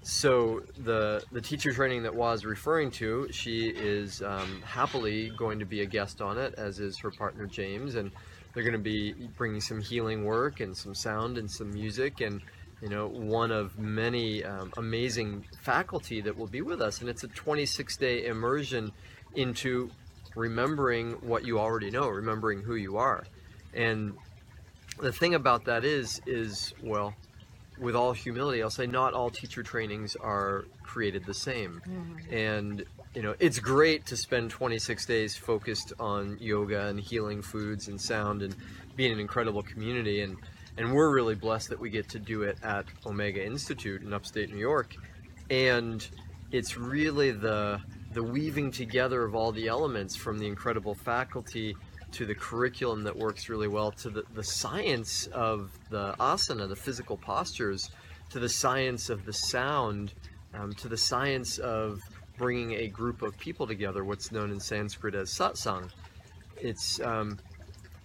So 0.02 0.62
the 0.84 1.22
the 1.32 1.40
teacher 1.40 1.72
training 1.72 2.02
that 2.04 2.14
was 2.14 2.44
referring 2.44 2.90
to, 2.92 3.28
she 3.30 3.68
is 3.68 4.22
um, 4.22 4.62
happily 4.62 5.30
going 5.36 5.58
to 5.58 5.64
be 5.64 5.82
a 5.82 5.86
guest 5.86 6.20
on 6.20 6.38
it, 6.38 6.54
as 6.56 6.78
is 6.78 6.98
her 6.98 7.10
partner 7.10 7.46
James, 7.46 7.96
and 7.96 8.10
they're 8.54 8.62
going 8.62 8.72
to 8.72 8.78
be 8.78 9.12
bringing 9.36 9.60
some 9.60 9.80
healing 9.80 10.24
work 10.24 10.60
and 10.60 10.76
some 10.76 10.94
sound 10.94 11.36
and 11.36 11.50
some 11.50 11.70
music 11.72 12.20
and 12.20 12.40
you 12.80 12.88
know 12.88 13.08
one 13.08 13.50
of 13.50 13.78
many 13.78 14.44
um, 14.44 14.72
amazing 14.76 15.44
faculty 15.62 16.20
that 16.20 16.36
will 16.36 16.46
be 16.46 16.62
with 16.62 16.80
us, 16.80 17.00
and 17.00 17.10
it's 17.10 17.24
a 17.24 17.28
26 17.28 17.96
day 17.96 18.26
immersion 18.26 18.92
into 19.34 19.90
remembering 20.34 21.12
what 21.14 21.44
you 21.44 21.58
already 21.58 21.90
know, 21.90 22.08
remembering 22.08 22.62
who 22.62 22.76
you 22.76 22.96
are. 22.96 23.24
And 23.74 24.14
the 25.00 25.12
thing 25.12 25.34
about 25.34 25.64
that 25.66 25.84
is, 25.84 26.20
is 26.26 26.72
well, 26.82 27.14
with 27.80 27.94
all 27.94 28.12
humility, 28.12 28.62
I'll 28.62 28.70
say 28.70 28.86
not 28.86 29.14
all 29.14 29.30
teacher 29.30 29.62
trainings 29.62 30.16
are 30.16 30.64
created 30.82 31.24
the 31.24 31.34
same. 31.34 31.82
Mm-hmm. 31.86 32.34
And 32.34 32.84
you 33.14 33.22
know, 33.22 33.34
it's 33.38 33.58
great 33.58 34.06
to 34.06 34.16
spend 34.16 34.50
26 34.50 35.06
days 35.06 35.36
focused 35.36 35.92
on 35.98 36.36
yoga 36.40 36.86
and 36.86 37.00
healing 37.00 37.42
foods 37.42 37.88
and 37.88 38.00
sound 38.00 38.42
and 38.42 38.54
being 38.96 39.12
an 39.12 39.18
incredible 39.18 39.62
community. 39.62 40.22
And 40.22 40.36
and 40.76 40.92
we're 40.92 41.12
really 41.12 41.34
blessed 41.34 41.70
that 41.70 41.80
we 41.80 41.90
get 41.90 42.08
to 42.10 42.18
do 42.20 42.42
it 42.42 42.58
at 42.62 42.86
Omega 43.04 43.44
Institute 43.44 44.02
in 44.02 44.12
upstate 44.12 44.50
New 44.52 44.60
York. 44.60 44.94
And 45.50 46.06
it's 46.52 46.76
really 46.76 47.32
the 47.32 47.80
the 48.12 48.22
weaving 48.22 48.70
together 48.70 49.24
of 49.24 49.34
all 49.34 49.52
the 49.52 49.68
elements 49.68 50.16
from 50.16 50.38
the 50.38 50.46
incredible 50.46 50.94
faculty 50.94 51.76
to 52.12 52.26
the 52.26 52.34
curriculum 52.34 53.02
that 53.04 53.16
works 53.16 53.48
really 53.48 53.68
well, 53.68 53.90
to 53.92 54.10
the, 54.10 54.24
the 54.34 54.42
science 54.42 55.26
of 55.28 55.70
the 55.90 56.14
asana, 56.18 56.68
the 56.68 56.76
physical 56.76 57.16
postures, 57.16 57.90
to 58.30 58.38
the 58.38 58.48
science 58.48 59.10
of 59.10 59.24
the 59.24 59.32
sound, 59.32 60.14
um, 60.54 60.72
to 60.74 60.88
the 60.88 60.96
science 60.96 61.58
of 61.58 62.00
bringing 62.36 62.72
a 62.72 62.88
group 62.88 63.22
of 63.22 63.36
people 63.38 63.66
together, 63.66 64.04
what's 64.04 64.32
known 64.32 64.50
in 64.50 64.60
Sanskrit 64.60 65.14
as 65.14 65.30
satsang. 65.30 65.90
It's, 66.60 67.00
um, 67.00 67.38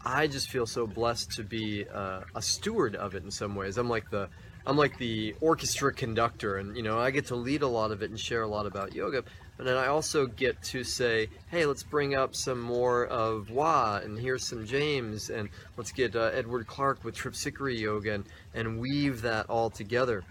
I 0.06 0.28
just 0.28 0.50
feel 0.50 0.66
so 0.66 0.86
blessed 0.86 1.32
to 1.34 1.44
be 1.44 1.86
uh, 1.88 2.22
a 2.36 2.42
steward 2.42 2.96
of 2.96 3.16
it 3.16 3.24
in 3.24 3.32
some 3.32 3.56
ways. 3.56 3.78
I'm 3.78 3.90
like 3.90 4.10
the, 4.10 4.30
I'm 4.66 4.78
like 4.78 4.98
the 4.98 5.36
orchestra 5.42 5.94
conductor, 5.94 6.58
and 6.58 6.76
you 6.76 6.84
know 6.84 7.00
I 7.00 7.12
get 7.12 7.28
to 7.28 7.36
lead 7.36 7.64
a 7.64 7.68
lot 7.68 7.92
of 7.92 8.02
it 8.02 8.10
and 8.10 8.20
share 8.20 8.44
a 8.44 8.48
lot 8.48 8.66
about 8.66 8.94
yoga. 8.94 9.24
And 9.58 9.68
then 9.68 9.78
I 9.78 9.88
also 9.88 10.26
get 10.26 10.62
to 10.64 10.84
say, 10.84 11.30
hey, 11.50 11.66
let's 11.66 11.84
bring 11.84 12.16
up 12.16 12.36
some 12.36 12.60
more 12.60 13.06
of 13.06 13.52
Wah, 13.52 14.00
and 14.04 14.18
here's 14.18 14.46
some 14.46 14.66
James, 14.66 15.30
and 15.30 15.50
let's 15.78 15.92
get 15.92 16.16
uh, 16.16 16.32
Edward 16.34 16.66
Clark 16.66 17.04
with 17.04 17.16
Tripsichore 17.16 17.78
Yoga, 17.78 18.14
and, 18.14 18.26
and 18.56 18.80
weave 18.80 19.22
that 19.22 19.48
all 19.50 19.70
together. 19.70 20.24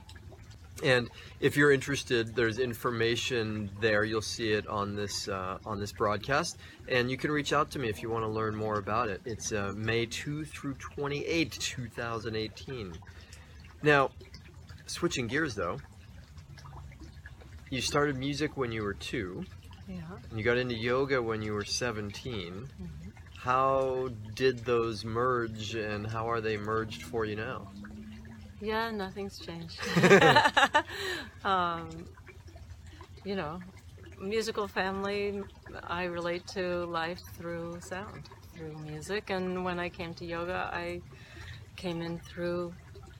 And 0.83 1.09
if 1.39 1.57
you're 1.57 1.71
interested, 1.71 2.35
there's 2.35 2.59
information 2.59 3.71
there. 3.81 4.05
You'll 4.05 4.21
see 4.21 4.53
it 4.53 4.67
on 4.67 4.97
this 4.97 5.29
uh, 5.29 5.59
on 5.65 5.79
this 5.79 5.93
broadcast, 5.93 6.59
and 6.89 7.11
you 7.11 7.17
can 7.17 7.31
reach 7.31 7.53
out 7.53 7.71
to 7.73 7.79
me 7.79 7.89
if 7.89 8.03
you 8.03 8.11
want 8.11 8.25
to 8.25 8.29
learn 8.29 8.57
more 8.57 8.79
about 8.79 9.09
it. 9.09 9.21
It's 9.25 9.53
uh, 9.53 9.73
May 9.77 10.07
2 10.07 10.45
through 10.45 10.75
28, 10.75 11.53
2018. 11.53 12.95
Now, 13.83 14.11
switching 14.87 15.29
gears 15.29 15.55
though, 15.55 15.79
you 17.73 17.81
started 17.81 18.19
music 18.19 18.59
when 18.59 18.71
you 18.71 18.83
were 18.83 18.93
two, 18.93 19.47
Yeah. 19.89 19.97
and 20.29 20.39
you 20.39 20.45
got 20.45 20.59
into 20.59 20.75
yoga 20.75 21.23
when 21.23 21.41
you 21.41 21.55
were 21.55 21.65
17. 21.65 22.53
Mm-hmm. 22.53 22.85
How 23.39 24.11
did 24.35 24.59
those 24.67 25.07
merge, 25.07 25.75
and 25.75 26.07
how 26.07 26.31
are 26.31 26.43
they 26.43 26.59
merged 26.59 27.03
for 27.03 27.25
you 27.25 27.35
now? 27.35 27.73
Yeah, 28.61 28.91
nothing's 28.91 29.39
changed. 29.39 29.81
um, 31.47 31.89
you 33.25 33.37
know, 33.37 33.59
musical 34.21 34.69
family, 34.69 35.43
I 35.83 36.05
relate 36.05 36.47
to 36.49 36.85
life 36.85 37.21
through 37.39 37.81
sound, 37.81 38.29
through 38.55 38.77
music. 38.85 39.31
And 39.31 39.65
when 39.65 39.81
I 39.81 39.89
came 39.89 40.13
to 40.15 40.27
yoga, 40.27 40.69
I 40.71 41.01
came 41.77 42.03
in 42.03 42.19
through 42.19 42.75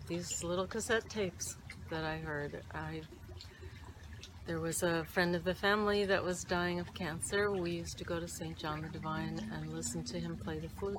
these 0.09 0.45
little 0.45 0.67
cassette 0.67 1.09
tapes 1.09 1.57
that 1.89 2.05
I 2.05 2.19
heard. 2.19 2.63
I 2.75 3.01
there 4.47 4.59
was 4.59 4.83
a 4.83 5.05
friend 5.05 5.37
of 5.37 5.45
the 5.45 5.55
family 5.55 6.05
that 6.05 6.23
was 6.23 6.43
dying 6.45 6.81
of 6.81 6.93
cancer. 6.95 7.53
We 7.53 7.71
used 7.71 7.97
to 7.99 8.05
go 8.05 8.19
to 8.19 8.27
St. 8.27 8.57
John 8.57 8.83
the 8.83 8.89
Divine 8.89 9.41
and 9.55 9.73
listen 9.73 10.03
to 10.05 10.19
him 10.19 10.37
play 10.37 10.59
the 10.59 10.69
flute. 10.69 10.99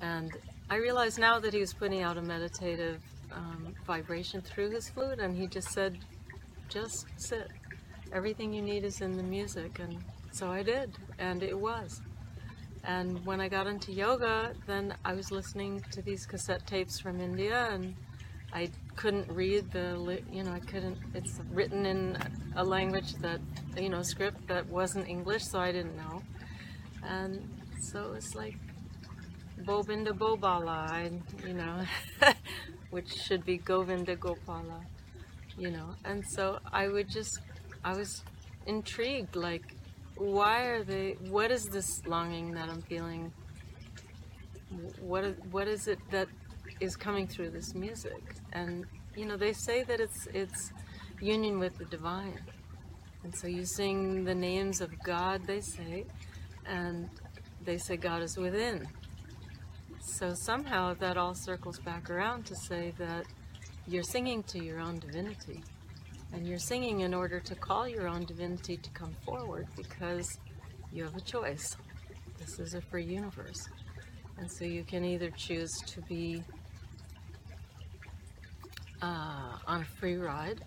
And 0.00 0.32
I 0.70 0.76
realize 0.76 1.18
now 1.18 1.38
that 1.40 1.52
he 1.52 1.60
was 1.60 1.74
putting 1.74 2.02
out 2.02 2.16
a 2.16 2.22
meditative 2.22 3.02
um, 3.32 3.74
vibration 3.86 4.40
through 4.40 4.70
his 4.70 4.88
flute, 4.88 5.18
and 5.18 5.36
he 5.36 5.46
just 5.46 5.68
said, 5.70 5.98
just 6.68 7.06
sit. 7.16 7.48
Everything 8.12 8.54
you 8.54 8.62
need 8.62 8.84
is 8.84 9.02
in 9.02 9.16
the 9.16 9.22
music. 9.22 9.78
And 9.78 9.98
so 10.32 10.50
I 10.50 10.62
did, 10.62 10.96
and 11.18 11.42
it 11.42 11.58
was. 11.58 12.00
And 12.84 13.24
when 13.26 13.40
I 13.40 13.48
got 13.48 13.66
into 13.66 13.92
yoga, 13.92 14.54
then 14.66 14.94
I 15.04 15.12
was 15.12 15.30
listening 15.30 15.84
to 15.90 16.00
these 16.00 16.24
cassette 16.24 16.66
tapes 16.66 16.98
from 16.98 17.20
India, 17.20 17.68
and 17.70 17.94
I 18.52 18.70
couldn't 18.96 19.30
read 19.30 19.70
the, 19.72 20.22
you 20.32 20.42
know, 20.42 20.52
I 20.52 20.60
couldn't, 20.60 20.98
it's 21.14 21.38
written 21.52 21.86
in 21.86 22.16
a 22.56 22.64
language 22.64 23.14
that, 23.16 23.40
you 23.76 23.88
know, 23.88 24.02
script 24.02 24.48
that 24.48 24.66
wasn't 24.66 25.08
English, 25.08 25.44
so 25.44 25.58
I 25.58 25.70
didn't 25.70 25.96
know. 25.96 26.22
And 27.02 27.48
so 27.80 28.14
it's 28.16 28.34
like 28.34 28.56
Bobinda 29.64 30.12
Bobala, 30.16 31.20
you 31.46 31.54
know, 31.54 31.84
which 32.90 33.12
should 33.14 33.44
be 33.44 33.58
Govinda 33.58 34.16
Gopala, 34.16 34.80
you 35.58 35.70
know. 35.70 35.90
And 36.04 36.26
so 36.26 36.58
I 36.72 36.88
would 36.88 37.08
just, 37.08 37.40
I 37.84 37.96
was 37.96 38.22
intrigued, 38.66 39.36
like, 39.36 39.74
why 40.16 40.62
are 40.64 40.82
they, 40.84 41.16
what 41.28 41.50
is 41.50 41.66
this 41.66 42.04
longing 42.06 42.52
that 42.52 42.68
I'm 42.68 42.82
feeling? 42.82 43.32
What 45.00 45.24
what 45.50 45.66
is 45.66 45.88
it 45.88 45.98
that 46.10 46.28
is 46.80 46.96
coming 46.96 47.26
through 47.26 47.50
this 47.50 47.74
music? 47.74 48.22
And, 48.52 48.84
you 49.16 49.26
know, 49.26 49.36
they 49.36 49.52
say 49.52 49.82
that 49.84 50.00
it's, 50.00 50.26
it's 50.32 50.72
union 51.20 51.58
with 51.58 51.76
the 51.78 51.84
divine. 51.86 52.40
And 53.24 53.34
so 53.34 53.46
you 53.46 53.64
sing 53.64 54.24
the 54.24 54.34
names 54.34 54.80
of 54.80 54.90
God, 55.02 55.46
they 55.46 55.60
say, 55.60 56.04
and 56.66 57.08
they 57.64 57.78
say 57.78 57.96
God 57.96 58.22
is 58.22 58.36
within. 58.36 58.86
So 60.00 60.34
somehow 60.34 60.94
that 60.94 61.16
all 61.16 61.34
circles 61.34 61.78
back 61.78 62.10
around 62.10 62.46
to 62.46 62.56
say 62.56 62.92
that 62.98 63.26
you're 63.86 64.02
singing 64.02 64.42
to 64.44 64.62
your 64.62 64.80
own 64.80 64.98
divinity. 64.98 65.62
And 66.32 66.46
you're 66.46 66.58
singing 66.58 67.00
in 67.00 67.14
order 67.14 67.40
to 67.40 67.54
call 67.54 67.88
your 67.88 68.06
own 68.06 68.24
divinity 68.24 68.76
to 68.76 68.90
come 68.90 69.14
forward 69.24 69.66
because 69.76 70.38
you 70.92 71.04
have 71.04 71.16
a 71.16 71.20
choice. 71.20 71.76
This 72.38 72.58
is 72.58 72.74
a 72.74 72.80
free 72.80 73.04
universe. 73.04 73.68
And 74.38 74.50
so 74.50 74.64
you 74.64 74.84
can 74.84 75.04
either 75.04 75.30
choose 75.30 75.72
to 75.86 76.00
be 76.02 76.42
uh, 79.02 79.58
on 79.66 79.82
a 79.82 79.84
free 80.00 80.16
ride 80.16 80.60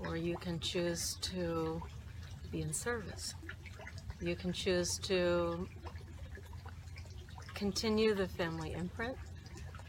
or 0.00 0.16
you 0.16 0.36
can 0.36 0.60
choose 0.60 1.16
to 1.22 1.82
be 2.50 2.62
in 2.62 2.72
service. 2.72 3.34
You 4.20 4.36
can 4.36 4.52
choose 4.52 4.98
to 5.04 5.68
continue 7.54 8.14
the 8.14 8.28
family 8.28 8.72
imprint, 8.72 9.16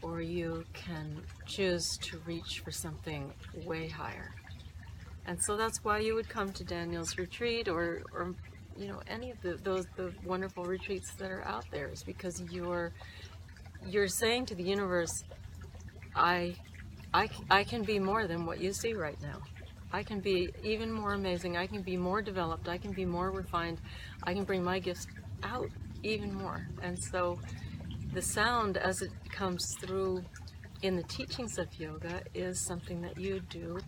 or 0.02 0.20
you 0.20 0.64
can 0.72 1.22
choose 1.46 1.98
to 1.98 2.18
reach 2.26 2.60
for 2.64 2.70
something 2.70 3.32
way 3.64 3.88
higher. 3.88 4.30
And 5.26 5.42
so 5.42 5.56
that's 5.56 5.84
why 5.84 5.98
you 5.98 6.14
would 6.14 6.28
come 6.28 6.52
to 6.52 6.64
Daniel's 6.64 7.18
retreat, 7.18 7.68
or, 7.68 8.02
or 8.14 8.34
you 8.76 8.88
know, 8.88 9.00
any 9.06 9.30
of 9.30 9.40
the, 9.42 9.58
those 9.62 9.86
the 9.96 10.12
wonderful 10.24 10.64
retreats 10.64 11.12
that 11.18 11.30
are 11.30 11.44
out 11.44 11.66
there, 11.70 11.88
is 11.88 12.02
because 12.02 12.40
you're 12.50 12.92
you're 13.86 14.08
saying 14.08 14.46
to 14.46 14.54
the 14.54 14.62
universe, 14.62 15.22
I, 16.14 16.56
I, 17.14 17.28
I 17.50 17.64
can 17.64 17.82
be 17.82 17.98
more 17.98 18.26
than 18.26 18.44
what 18.44 18.60
you 18.60 18.72
see 18.72 18.94
right 18.94 19.20
now. 19.22 19.40
I 19.92 20.02
can 20.02 20.20
be 20.20 20.50
even 20.62 20.92
more 20.92 21.14
amazing. 21.14 21.56
I 21.56 21.66
can 21.66 21.82
be 21.82 21.96
more 21.96 22.20
developed. 22.20 22.68
I 22.68 22.76
can 22.76 22.92
be 22.92 23.06
more 23.06 23.30
refined. 23.30 23.80
I 24.22 24.34
can 24.34 24.44
bring 24.44 24.62
my 24.62 24.78
gifts 24.78 25.06
out 25.42 25.70
even 26.02 26.34
more. 26.34 26.66
And 26.82 26.98
so 26.98 27.38
the 28.12 28.20
sound 28.22 28.76
as 28.76 29.00
it 29.00 29.10
comes 29.30 29.74
through 29.80 30.24
in 30.82 30.96
the 30.96 31.02
teachings 31.04 31.58
of 31.58 31.66
yoga 31.78 32.22
is 32.34 32.60
something 32.60 33.00
that 33.02 33.18
you 33.18 33.40
do 33.48 33.78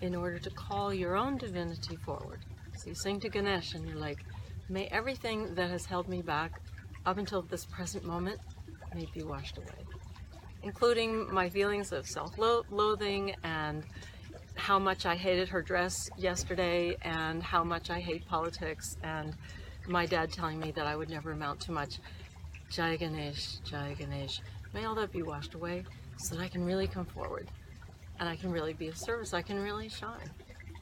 in 0.00 0.14
order 0.14 0.38
to 0.38 0.50
call 0.50 0.94
your 0.94 1.16
own 1.16 1.36
divinity 1.36 1.96
forward. 1.96 2.40
So 2.76 2.90
you 2.90 2.94
sing 2.94 3.18
to 3.20 3.28
Ganesh 3.28 3.74
and 3.74 3.86
you're 3.86 3.98
like, 3.98 4.24
may 4.68 4.86
everything 4.86 5.54
that 5.56 5.70
has 5.70 5.84
held 5.84 6.08
me 6.08 6.22
back 6.22 6.60
up 7.04 7.18
until 7.18 7.42
this 7.42 7.64
present 7.64 8.04
moment 8.04 8.38
may 8.94 9.06
be 9.12 9.22
washed 9.22 9.58
away, 9.58 9.84
including 10.62 11.32
my 11.32 11.48
feelings 11.48 11.92
of 11.92 12.06
self-loathing 12.06 13.34
and 13.44 13.84
how 14.54 14.78
much 14.78 15.06
I 15.06 15.14
hated 15.14 15.48
her 15.48 15.62
dress 15.62 16.10
yesterday 16.16 16.96
and 17.02 17.42
how 17.42 17.62
much 17.62 17.90
I 17.90 18.00
hate 18.00 18.26
politics 18.26 18.96
and 19.02 19.34
my 19.86 20.04
dad 20.04 20.32
telling 20.32 20.58
me 20.58 20.72
that 20.72 20.86
I 20.86 20.96
would 20.96 21.08
never 21.08 21.32
amount 21.32 21.60
to 21.60 21.72
much. 21.72 21.98
Jai 22.70 22.96
Ganesh, 22.96 23.58
Jai 23.64 23.94
Ganesh. 23.94 24.40
May 24.74 24.84
all 24.84 24.94
that 24.96 25.12
be 25.12 25.22
washed 25.22 25.54
away 25.54 25.84
so 26.18 26.34
that 26.34 26.42
I 26.42 26.48
can 26.48 26.64
really 26.64 26.86
come 26.86 27.06
forward 27.06 27.48
and 28.20 28.28
I 28.28 28.36
can 28.36 28.50
really 28.50 28.74
be 28.74 28.88
of 28.88 28.98
service. 28.98 29.32
I 29.32 29.42
can 29.42 29.62
really 29.62 29.88
shine. 29.88 30.30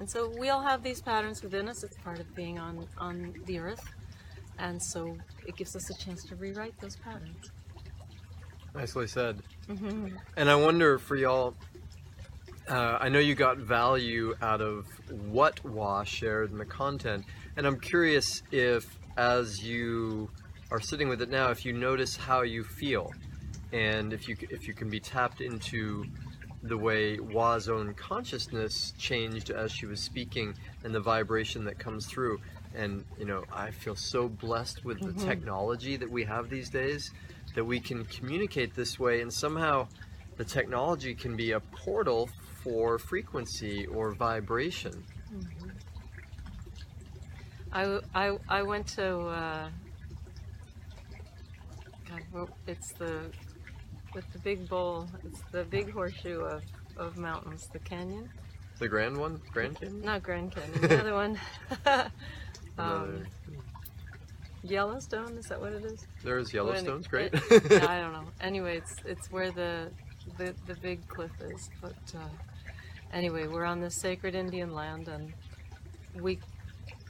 And 0.00 0.10
so 0.10 0.28
we 0.38 0.48
all 0.48 0.62
have 0.62 0.82
these 0.82 1.00
patterns 1.00 1.42
within 1.42 1.68
us. 1.68 1.84
It's 1.84 1.96
part 1.98 2.18
of 2.18 2.34
being 2.34 2.58
on, 2.58 2.86
on 2.98 3.34
the 3.44 3.58
earth. 3.58 3.88
And 4.58 4.82
so 4.82 5.16
it 5.46 5.56
gives 5.56 5.76
us 5.76 5.90
a 5.90 5.94
chance 5.94 6.24
to 6.24 6.36
rewrite 6.36 6.78
those 6.80 6.96
patterns. 6.96 7.50
Nicely 8.76 9.06
said. 9.06 9.42
hmm 9.68 10.08
And 10.36 10.50
I 10.50 10.54
wonder 10.54 10.98
for 10.98 11.16
y'all, 11.16 11.54
uh, 12.68 12.98
I 13.00 13.08
know 13.08 13.18
you 13.18 13.34
got 13.34 13.56
value 13.56 14.34
out 14.42 14.60
of 14.60 14.84
what 15.08 15.64
Wah 15.64 16.04
shared 16.04 16.50
in 16.50 16.58
the 16.58 16.66
content, 16.66 17.24
and 17.56 17.66
I'm 17.66 17.80
curious 17.80 18.42
if, 18.50 18.84
as 19.16 19.62
you 19.64 20.28
are 20.70 20.80
sitting 20.80 21.08
with 21.08 21.22
it 21.22 21.30
now, 21.30 21.50
if 21.50 21.64
you 21.64 21.72
notice 21.72 22.16
how 22.16 22.42
you 22.42 22.64
feel, 22.64 23.14
and 23.72 24.12
if 24.12 24.28
you 24.28 24.36
if 24.50 24.68
you 24.68 24.74
can 24.74 24.90
be 24.90 25.00
tapped 25.00 25.40
into 25.40 26.04
the 26.62 26.76
way 26.76 27.18
Wah's 27.18 27.68
own 27.68 27.94
consciousness 27.94 28.92
changed 28.98 29.50
as 29.50 29.72
she 29.72 29.86
was 29.86 30.02
speaking, 30.02 30.54
and 30.84 30.94
the 30.94 31.00
vibration 31.00 31.64
that 31.64 31.78
comes 31.78 32.06
through. 32.06 32.38
And 32.74 33.04
you 33.18 33.24
know, 33.24 33.44
I 33.54 33.70
feel 33.70 33.96
so 33.96 34.28
blessed 34.28 34.84
with 34.84 34.98
the 34.98 35.12
Mhm. 35.12 35.24
technology 35.24 35.96
that 35.96 36.10
we 36.10 36.24
have 36.24 36.50
these 36.50 36.68
days 36.68 37.10
that 37.56 37.64
we 37.64 37.80
can 37.80 38.04
communicate 38.04 38.74
this 38.74 39.00
way, 39.00 39.22
and 39.22 39.32
somehow 39.32 39.88
the 40.36 40.44
technology 40.44 41.14
can 41.14 41.34
be 41.34 41.52
a 41.52 41.60
portal 41.60 42.28
for 42.62 42.98
frequency 42.98 43.86
or 43.86 44.12
vibration. 44.12 45.02
I, 47.72 47.98
I, 48.14 48.38
I 48.48 48.62
went 48.62 48.86
to, 48.88 49.18
uh, 49.20 49.68
God, 52.32 52.48
it's 52.66 52.92
the, 52.92 53.30
with 54.14 54.30
the 54.34 54.38
big 54.40 54.68
bowl, 54.68 55.08
it's 55.24 55.40
the 55.50 55.64
big 55.64 55.90
horseshoe 55.90 56.40
of, 56.40 56.62
of 56.98 57.16
mountains, 57.16 57.68
the 57.72 57.78
canyon. 57.78 58.28
The 58.78 58.88
Grand 58.88 59.16
one, 59.16 59.40
Grand 59.50 59.80
Canyon. 59.80 60.02
Not 60.02 60.22
Grand 60.22 60.54
Canyon, 60.54 60.80
the 60.82 61.00
other 61.00 61.14
one. 61.14 61.40
um, 61.86 62.10
Another- 62.78 63.26
Yellowstone, 64.70 65.36
is 65.38 65.46
that 65.46 65.60
what 65.60 65.72
it 65.72 65.84
is? 65.84 66.06
There's 66.22 66.52
Well, 66.52 66.66
Yellowstone's 66.66 67.06
great. 67.06 67.32
it- 67.34 67.70
yeah, 67.70 67.86
I 67.88 68.00
don't 68.00 68.12
know. 68.12 68.24
Anyway, 68.40 68.76
it's 68.76 68.96
it's 69.04 69.30
where 69.30 69.50
the 69.50 69.90
the 70.38 70.54
the 70.66 70.74
big 70.76 71.06
cliff 71.08 71.30
is. 71.40 71.70
But 71.80 71.96
uh, 72.14 72.28
anyway, 73.12 73.46
we're 73.46 73.64
on 73.64 73.80
this 73.80 73.94
sacred 73.96 74.34
Indian 74.34 74.74
land, 74.74 75.08
and 75.08 75.32
we, 76.14 76.38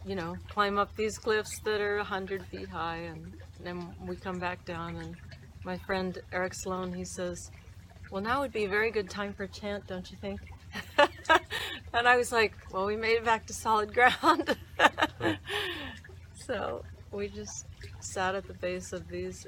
you 0.07 0.15
know, 0.15 0.37
climb 0.49 0.79
up 0.79 0.95
these 0.97 1.19
cliffs 1.19 1.59
that 1.61 1.81
are 1.81 1.99
hundred 2.05 2.45
feet 2.47 2.69
high, 2.69 2.99
and 2.99 3.33
then 3.61 3.95
we 4.07 4.17
come 4.17 4.39
back 4.39 4.65
down. 4.65 4.97
And 4.97 5.17
my 5.65 5.77
friend 5.79 6.19
Eric 6.33 6.55
Sloan, 6.55 6.93
he 6.93 7.05
says, 7.05 7.51
"Well, 8.11 8.23
now 8.23 8.41
would 8.41 8.53
be 8.53 8.65
a 8.65 8.69
very 8.69 8.91
good 8.91 9.11
time 9.11 9.33
for 9.35 9.47
chant, 9.47 9.87
don't 9.87 10.09
you 10.11 10.17
think?" 10.17 10.41
and 11.93 12.07
I 12.09 12.17
was 12.17 12.31
like, 12.33 12.55
"Well, 12.73 12.87
we 12.87 12.97
made 12.97 13.17
it 13.17 13.25
back 13.25 13.47
to 13.47 13.53
solid 13.53 13.93
ground." 13.93 14.57
so 16.35 16.85
we 17.13 17.29
just 17.29 17.67
sat 18.01 18.35
at 18.35 18.47
the 18.47 18.55
base 18.55 18.93
of 18.93 19.09
these 19.09 19.47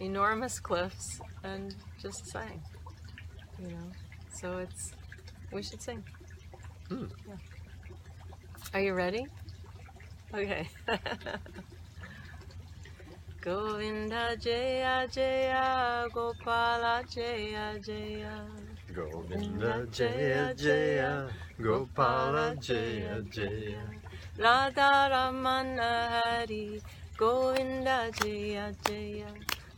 enormous 0.00 0.58
cliffs 0.60 1.20
and 1.42 1.74
just 2.00 2.26
sang. 2.26 2.62
You 3.60 3.68
know, 3.68 3.92
so 4.32 4.58
it's 4.58 4.92
we 5.52 5.62
should 5.62 5.82
sing. 5.82 6.02
Hmm. 6.88 7.06
Yeah. 7.28 7.36
Are 8.74 8.80
you 8.80 8.94
ready? 8.94 9.26
Okay. 10.34 10.68
Govinda 13.40 14.36
Jaya 14.40 15.06
Jaya 15.08 16.08
Gopala 16.12 17.08
Jaya 17.08 17.78
Jaya 17.78 18.44
Govinda 18.92 19.86
Jaya 19.92 20.52
Jaya 20.52 21.28
Gopala 21.60 22.60
Jaya 22.60 23.22
Jaya 23.30 23.82
Radha 24.38 25.08
Ramana 25.08 26.20
Hari 26.20 26.78
Govinda 27.16 28.10
Jaya 28.20 28.70
Jaya. 28.84 29.32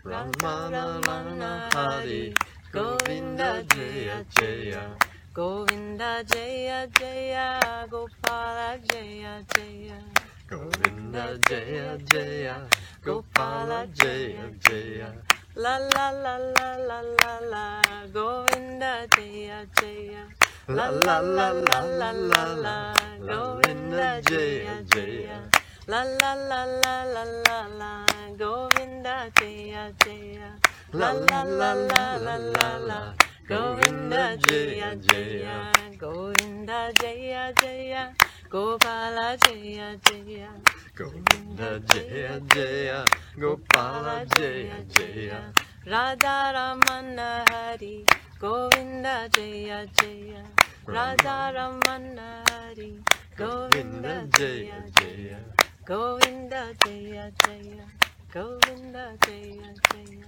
Ramana 0.04 0.98
Ramana 0.98 1.72
Hari 1.72 2.34
Govinda 2.72 3.62
Jaya 3.70 4.26
Jaya. 4.34 4.98
Govinda 5.32 6.24
Jaya 6.26 6.88
Jaya 6.98 7.86
Gopala 7.88 8.74
Jaya 8.82 9.44
Jaya. 9.54 10.02
Govinda 10.50 11.38
Jaya 11.46 11.96
Jaya 12.10 12.66
Gopala 13.04 13.86
Jaya 13.94 14.50
Jaya. 14.58 15.14
La 15.54 15.78
la 15.78 16.10
la 16.10 16.36
la 16.36 16.74
la 16.74 17.00
la 17.00 17.32
la 17.46 17.82
Govinda 18.12 19.06
Jaya 19.14 19.64
Jaya 19.78 20.26
La 20.68 20.90
la 20.90 21.20
la 21.20 21.50
la 21.50 21.80
la 21.80 22.12
la 22.12 22.44
la 22.54 22.94
Govinda 23.20 24.20
Jaya 24.20 24.82
Jaya 24.84 25.40
La 25.86 26.04
la 26.04 26.34
la 26.34 26.66
la 26.66 27.04
la 27.04 27.24
la 27.48 27.58
la 27.80 28.04
Govinda 28.36 29.30
Jaya 29.40 29.90
Jaya 30.04 30.50
La 30.92 31.12
la 31.12 31.42
la 31.44 31.72
la 31.72 32.16
la 32.18 32.36
la 32.36 32.78
la 32.86 33.14
Govinda 33.48 34.36
Jaya 34.36 34.94
Jaya 34.96 35.72
Govinda 35.98 36.92
Jaya 37.00 37.50
Jaya 37.54 38.12
Gopala 38.50 39.38
Jaya 39.40 39.96
Jaya 40.04 40.50
Govinda 40.94 41.80
Jaya 41.88 42.40
Jaya 42.52 43.04
Gopala 43.38 44.26
Jaya 44.36 44.84
Jaya 44.92 45.40
Radha 45.86 46.52
Ramana 46.52 47.42
Hari 47.48 48.04
Govinda 48.38 49.28
Jaya 49.32 49.84
Jaya 50.00 50.44
Radha 50.86 51.52
Ramana 51.56 52.48
Hari 52.48 53.00
Govinda 53.36 54.28
Jaya 54.30 54.84
Jaya 54.96 55.38
Govinda 55.84 56.72
Jaya 56.84 57.32
Jaya 57.44 57.84
Govinda 58.32 59.16
Jaya 59.26 59.74
Jaya 59.90 60.26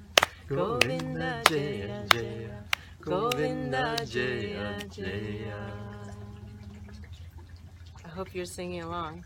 Govinda 0.48 1.42
Jaya 1.46 2.04
Jaya 2.08 2.64
Govinda 3.00 3.96
Jaya 4.04 4.78
Jaya 4.90 5.72
I 8.04 8.08
hope 8.08 8.34
you're 8.34 8.44
singing 8.44 8.82
along. 8.82 9.24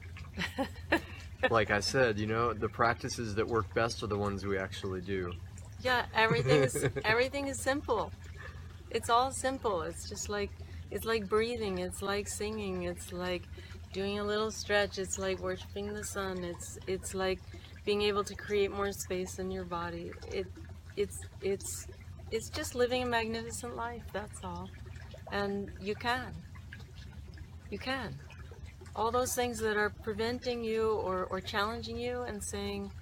Like 1.51 1.70
I 1.70 1.81
said, 1.81 2.18
you 2.18 2.27
know, 2.27 2.53
the 2.53 2.68
practices 2.68 3.35
that 3.37 3.49
work 3.49 3.73
best 3.73 4.03
are 4.03 4.09
the 4.09 4.18
ones 4.18 4.44
we 4.44 4.59
actually 4.59 5.01
do. 5.01 5.33
Yeah, 5.83 6.05
everything 6.14 6.62
is 6.62 6.87
everything 7.05 7.49
is 7.49 7.59
simple. 7.59 8.11
It's 8.95 9.11
all 9.11 9.31
simple. 9.33 9.83
It's 9.83 10.09
just 10.09 10.29
like 10.29 10.51
it's 10.91 11.05
like 11.05 11.29
breathing. 11.29 11.79
It's 11.79 12.01
like 12.01 12.29
singing. 12.29 12.85
It's 12.85 13.13
like 13.13 13.43
doing 13.93 14.21
a 14.21 14.25
little 14.25 14.51
stretch. 14.51 14.99
It's 14.99 15.19
like 15.19 15.41
worshiping 15.41 15.93
the 15.93 16.05
sun. 16.05 16.45
It's 16.45 16.79
it's 16.87 17.15
like 17.15 17.41
being 17.85 18.03
able 18.03 18.25
to 18.25 18.35
create 18.35 18.71
more 18.71 18.93
space 18.93 19.39
in 19.39 19.51
your 19.51 19.65
body. 19.65 20.13
It 20.33 20.47
it's 20.97 21.19
it's 21.43 21.89
it's 22.31 22.49
just 22.49 22.75
living 22.75 23.03
a 23.03 23.07
magnificent 23.07 23.77
life. 23.77 24.05
That's 24.13 24.43
all. 24.45 24.71
And 25.33 25.71
you 25.81 25.95
can. 25.97 26.33
You 27.71 27.79
can. 27.79 28.15
All 28.95 29.11
those 29.11 29.35
things 29.35 29.59
that 29.59 29.77
are 29.77 29.91
preventing 29.91 30.63
you 30.63 30.91
or, 30.91 31.25
or 31.25 31.41
challenging 31.41 31.99
you 31.99 32.23
and 32.23 32.43
saying, 32.43 32.93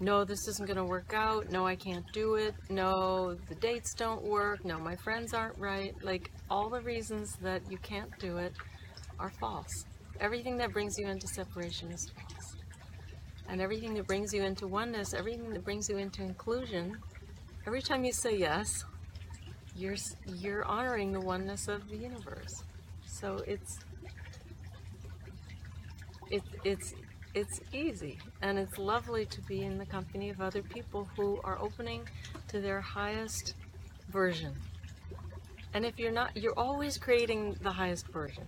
no, 0.00 0.24
this 0.24 0.48
isn't 0.48 0.66
going 0.66 0.76
to 0.76 0.84
work 0.84 1.12
out. 1.14 1.50
No, 1.50 1.66
I 1.66 1.76
can't 1.76 2.04
do 2.12 2.34
it. 2.34 2.54
No, 2.68 3.34
the 3.48 3.54
dates 3.54 3.94
don't 3.94 4.22
work. 4.22 4.64
No, 4.64 4.78
my 4.78 4.96
friends 4.96 5.32
aren't 5.32 5.58
right. 5.58 5.94
Like 6.02 6.30
all 6.50 6.68
the 6.68 6.80
reasons 6.80 7.36
that 7.42 7.62
you 7.70 7.78
can't 7.78 8.10
do 8.18 8.38
it 8.38 8.52
are 9.18 9.30
false. 9.30 9.84
Everything 10.20 10.56
that 10.58 10.72
brings 10.72 10.98
you 10.98 11.08
into 11.08 11.26
separation 11.26 11.90
is 11.92 12.10
false. 12.10 12.56
And 13.48 13.60
everything 13.60 13.94
that 13.94 14.06
brings 14.06 14.32
you 14.32 14.42
into 14.42 14.66
oneness, 14.66 15.14
everything 15.14 15.52
that 15.52 15.64
brings 15.64 15.88
you 15.88 15.98
into 15.98 16.22
inclusion, 16.22 16.96
every 17.66 17.82
time 17.82 18.04
you 18.04 18.12
say 18.12 18.36
yes, 18.36 18.84
you're 19.76 19.96
you're 20.26 20.64
honoring 20.64 21.12
the 21.12 21.20
oneness 21.20 21.68
of 21.68 21.88
the 21.88 21.96
universe. 21.96 22.62
So 23.06 23.42
it's 23.46 23.78
it, 26.30 26.42
it's 26.64 26.94
it's 27.34 27.60
easy 27.72 28.18
and 28.42 28.58
it's 28.58 28.78
lovely 28.78 29.26
to 29.26 29.40
be 29.42 29.62
in 29.62 29.78
the 29.78 29.86
company 29.86 30.30
of 30.30 30.40
other 30.40 30.62
people 30.62 31.08
who 31.16 31.40
are 31.44 31.58
opening 31.60 32.08
to 32.48 32.60
their 32.60 32.80
highest 32.80 33.54
version. 34.08 34.54
And 35.74 35.84
if 35.84 35.98
you're 35.98 36.12
not, 36.12 36.36
you're 36.36 36.58
always 36.58 36.98
creating 36.98 37.56
the 37.60 37.72
highest 37.72 38.06
version. 38.08 38.44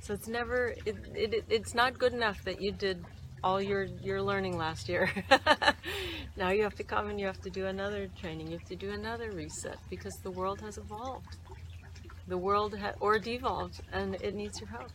So 0.00 0.14
it's 0.14 0.28
never, 0.28 0.74
it, 0.86 0.96
it, 1.14 1.34
it- 1.34 1.44
it's 1.48 1.74
not 1.74 1.98
good 1.98 2.12
enough 2.12 2.42
that 2.44 2.60
you 2.60 2.72
did 2.72 3.04
all 3.42 3.60
your, 3.60 3.84
your 4.02 4.22
learning 4.22 4.56
last 4.56 4.88
year. 4.88 5.10
now 6.36 6.50
you 6.50 6.62
have 6.62 6.74
to 6.76 6.84
come 6.84 7.08
and 7.08 7.18
you 7.18 7.26
have 7.26 7.40
to 7.42 7.50
do 7.50 7.66
another 7.66 8.08
training. 8.20 8.46
You 8.48 8.58
have 8.58 8.68
to 8.68 8.76
do 8.76 8.90
another 8.92 9.30
reset 9.32 9.78
because 9.88 10.16
the 10.18 10.30
world 10.30 10.60
has 10.60 10.78
evolved. 10.78 11.36
The 12.28 12.38
world 12.38 12.78
ha- 12.78 12.92
or 13.00 13.18
devolved 13.18 13.80
and 13.92 14.14
it 14.16 14.34
needs 14.34 14.60
your 14.60 14.68
help. 14.70 14.92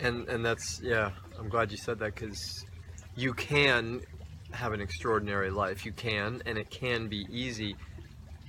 And 0.00 0.28
and 0.28 0.44
that's 0.44 0.80
yeah, 0.82 1.10
I'm 1.40 1.48
glad 1.48 1.72
you 1.72 1.78
said 1.78 1.98
that 2.00 2.14
because 2.14 2.66
you 3.16 3.32
can 3.32 4.02
have 4.52 4.74
an 4.74 4.82
extraordinary 4.82 5.50
life. 5.50 5.86
You 5.86 5.92
can, 5.92 6.42
and 6.44 6.58
it 6.58 6.68
can 6.70 7.08
be 7.08 7.26
easy. 7.30 7.76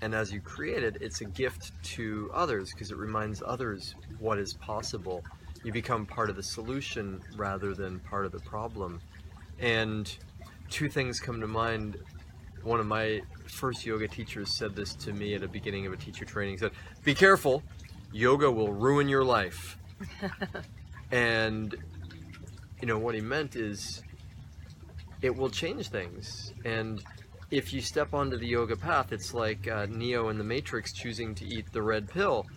And 0.02 0.14
as 0.14 0.34
you 0.34 0.42
create 0.42 0.84
it, 0.84 0.98
it's 1.00 1.22
a 1.22 1.26
gift 1.26 1.72
to 1.84 2.30
others 2.34 2.72
because 2.74 2.92
it 2.92 2.98
reminds 2.98 3.42
others 3.46 3.96
what 4.20 4.40
is 4.40 4.54
possible. 4.56 5.24
You 5.64 5.72
become 5.72 6.06
part 6.06 6.30
of 6.30 6.36
the 6.36 6.44
solution 6.44 7.22
rather 7.38 7.74
than 7.74 8.00
part 8.02 8.26
of 8.26 8.34
the 8.34 8.40
problem. 8.40 9.00
And 9.60 10.14
two 10.70 10.90
things 10.90 11.22
come 11.22 11.40
to 11.40 11.48
mind. 11.48 11.98
One 12.62 12.82
of 12.82 12.88
my 12.88 13.22
first 13.46 13.86
yoga 13.86 14.10
teachers 14.10 14.54
said 14.54 14.76
this 14.76 14.96
to 14.96 15.14
me 15.14 15.36
at 15.36 15.42
the 15.42 15.48
beginning 15.48 15.86
of 15.86 15.94
a 15.94 15.98
teacher 15.98 16.26
training. 16.26 16.56
He 16.56 16.58
said, 16.58 16.72
Be 17.06 17.16
careful, 17.16 17.64
yoga 18.12 18.52
will 18.52 18.74
ruin 18.74 19.08
your 19.08 19.24
life. 19.24 19.78
and 21.12 21.76
you 22.82 22.88
know 22.88 22.98
what 22.98 23.16
he 23.16 23.22
meant 23.22 23.56
is 23.56 24.02
it 25.22 25.36
will 25.36 25.50
change 25.50 25.90
things. 25.90 26.54
And 26.66 27.04
if 27.52 27.74
you 27.74 27.82
step 27.82 28.14
onto 28.14 28.38
the 28.38 28.48
yoga 28.48 28.76
path 28.76 29.12
it's 29.12 29.34
like 29.34 29.68
uh, 29.68 29.86
neo 29.90 30.30
in 30.30 30.38
the 30.38 30.44
matrix 30.44 30.92
choosing 30.92 31.36
to 31.36 31.46
eat 31.46 31.72
the 31.72 31.82
red 31.82 32.10
pill. 32.10 32.48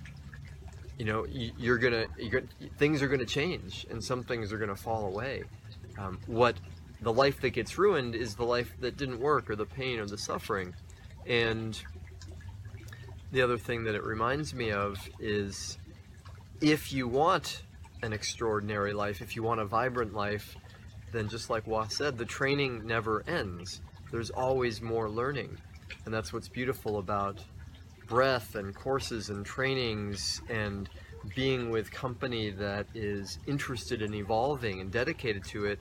You 0.99 1.05
know 1.05 1.27
you, 1.27 1.53
you're 1.59 1.79
gonna 1.79 2.07
you're 2.19 2.41
gonna 2.41 2.71
things 2.79 3.03
are 3.03 3.09
gonna 3.09 3.27
change 3.27 3.87
and 3.91 4.03
some 4.03 4.23
things 4.23 4.53
are 4.53 4.59
gonna 4.59 4.77
fall 4.77 5.07
away. 5.07 5.45
Um, 5.99 6.19
what 6.27 6.57
the 7.03 7.13
life 7.13 7.41
that 7.43 7.51
gets 7.51 7.77
ruined 7.77 8.15
is 8.15 8.35
the 8.35 8.45
life 8.45 8.75
that 8.81 8.97
didn't 8.97 9.21
work 9.21 9.51
or 9.51 9.57
the 9.57 9.67
pain 9.67 9.99
or 10.01 10.07
the 10.07 10.17
suffering. 10.19 10.75
And 11.27 11.81
the 13.31 13.43
other 13.43 13.59
thing 13.59 13.85
that 13.85 13.95
it 13.95 14.05
reminds 14.05 14.55
me 14.55 14.71
of 14.71 14.97
is 15.19 15.77
if 16.61 16.93
you 16.93 17.09
want 17.09 17.64
an 18.05 18.13
extraordinary 18.13 18.93
life, 18.93 19.21
if 19.21 19.35
you 19.35 19.43
want 19.43 19.61
a 19.61 19.65
vibrant 19.65 20.15
life, 20.15 20.57
then 21.13 21.29
just 21.29 21.51
like 21.51 21.67
Wah 21.67 21.89
said, 21.89 22.19
the 22.19 22.25
training 22.25 22.87
never 22.87 23.25
ends. 23.27 23.81
There's 24.11 24.31
always 24.31 24.83
more 24.83 25.09
learning. 25.09 25.57
And 26.05 26.13
that's 26.13 26.33
what's 26.33 26.49
beautiful 26.49 26.99
about 26.99 27.41
breath 28.07 28.55
and 28.55 28.75
courses 28.75 29.31
and 29.31 29.47
trainings 29.47 30.43
and 30.51 30.89
being 31.35 31.71
with 31.71 31.91
company 31.91 32.51
that 32.51 32.87
is 32.95 33.39
interested 33.47 34.03
in 34.03 34.13
evolving 34.15 34.81
and 34.81 34.93
dedicated 34.93 35.43
to 35.45 35.65
it 35.65 35.79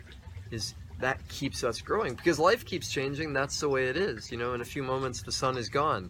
is 0.51 0.73
that 0.99 1.19
keeps 1.27 1.65
us 1.65 1.81
growing 1.81 2.13
because 2.15 2.39
life 2.39 2.63
keeps 2.63 2.89
changing 2.89 3.33
that's 3.33 3.59
the 3.59 3.67
way 3.67 3.87
it 3.89 3.97
is 3.97 4.31
you 4.31 4.37
know 4.37 4.53
in 4.53 4.61
a 4.61 4.65
few 4.65 4.81
moments 4.81 5.21
the 5.21 5.33
sun 5.33 5.57
is 5.57 5.67
gone 5.67 6.09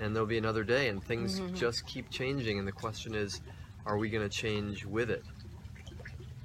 and 0.00 0.14
there'll 0.14 0.28
be 0.28 0.38
another 0.38 0.64
day, 0.64 0.88
and 0.88 1.02
things 1.02 1.40
Mhm. 1.40 1.54
just 1.54 1.86
keep 1.86 2.10
changing. 2.10 2.58
And 2.58 2.66
the 2.68 2.72
question 2.72 3.14
is, 3.14 3.40
are 3.86 3.98
we 3.98 4.10
going 4.10 4.28
to 4.28 4.34
change 4.34 4.84
with 4.84 5.10
it? 5.10 5.24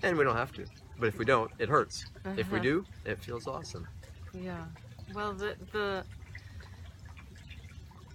And 0.04 0.18
we 0.18 0.24
don't 0.24 0.36
have 0.36 0.52
to. 0.54 0.66
But 1.00 1.08
if 1.08 1.18
we 1.18 1.26
don't, 1.26 1.50
it 1.60 1.70
hurts. 1.70 2.06
If 2.38 2.52
we 2.52 2.58
Uh-huh. 2.60 2.63
do, 2.63 2.86
it 3.06 3.20
feels 3.20 3.48
awesome. 3.48 3.88
Yeah. 4.34 4.66
Well, 5.13 5.34
the 5.34 5.56
the 5.72 6.04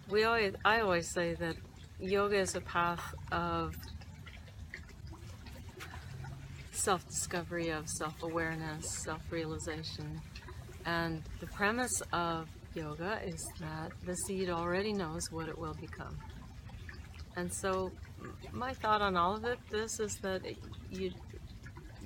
we 0.08 0.24
always 0.24 0.54
I 0.64 0.80
always 0.80 1.08
say 1.10 1.34
that 1.34 1.56
yoga 2.00 2.36
is 2.36 2.54
a 2.54 2.60
path 2.60 3.14
of 3.32 3.74
self-discovery, 6.72 7.70
of 7.70 7.88
self-awareness, 7.88 8.88
self-realization, 9.04 10.20
and 10.86 11.22
the 11.40 11.46
premise 11.48 12.00
of 12.12 12.48
yoga 12.74 13.20
is 13.24 13.48
that 13.60 13.92
the 14.06 14.14
seed 14.16 14.48
already 14.48 14.92
knows 14.92 15.30
what 15.30 15.48
it 15.48 15.58
will 15.58 15.74
become. 15.74 16.16
And 17.36 17.52
so, 17.52 17.92
my 18.52 18.72
thought 18.74 19.02
on 19.02 19.16
all 19.16 19.34
of 19.34 19.44
it, 19.44 19.58
this 19.70 20.00
is 20.00 20.16
that 20.18 20.44
it- 20.44 20.58
you 20.90 21.12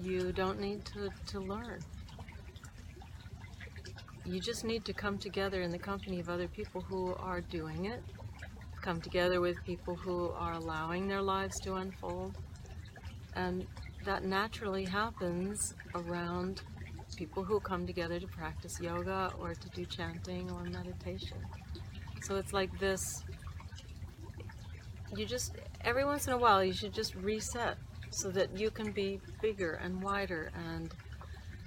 you 0.02 0.32
don't 0.32 0.60
need 0.60 0.84
to, 0.86 1.10
to 1.26 1.40
learn. 1.40 1.78
You 4.24 4.40
just 4.40 4.64
need 4.64 4.84
to 4.84 4.92
come 4.92 5.18
together 5.18 5.62
in 5.62 5.70
the 5.70 5.78
company 5.78 6.20
of 6.20 6.28
other 6.28 6.48
people 6.48 6.80
who 6.80 7.14
are 7.14 7.40
doing 7.40 7.86
it. 7.86 8.02
Come 8.80 9.00
together 9.00 9.40
with 9.40 9.62
people 9.64 9.94
who 9.94 10.30
are 10.30 10.54
allowing 10.54 11.06
their 11.06 11.22
lives 11.22 11.60
to 11.60 11.74
unfold. 11.74 12.36
And 13.34 13.66
that 14.04 14.24
naturally 14.24 14.84
happens 14.84 15.74
around 15.94 16.62
people 17.16 17.44
who 17.44 17.60
come 17.60 17.86
together 17.86 18.18
to 18.18 18.26
practice 18.26 18.80
yoga 18.80 19.32
or 19.38 19.54
to 19.54 19.68
do 19.70 19.84
chanting 19.84 20.50
or 20.50 20.64
meditation. 20.64 21.38
So 22.22 22.36
it's 22.36 22.52
like 22.52 22.76
this. 22.80 23.22
You 25.16 25.26
just 25.26 25.54
every 25.82 26.04
once 26.04 26.26
in 26.26 26.32
a 26.32 26.38
while 26.38 26.64
you 26.64 26.72
should 26.72 26.92
just 26.94 27.14
reset 27.16 27.76
so 28.12 28.30
that 28.30 28.56
you 28.56 28.70
can 28.70 28.92
be 28.92 29.20
bigger 29.40 29.72
and 29.82 30.02
wider 30.02 30.50
and 30.70 30.92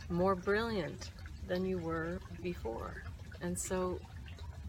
more 0.09 0.35
brilliant 0.35 1.09
than 1.47 1.65
you 1.65 1.77
were 1.77 2.19
before. 2.41 3.03
And 3.41 3.59
so, 3.59 3.99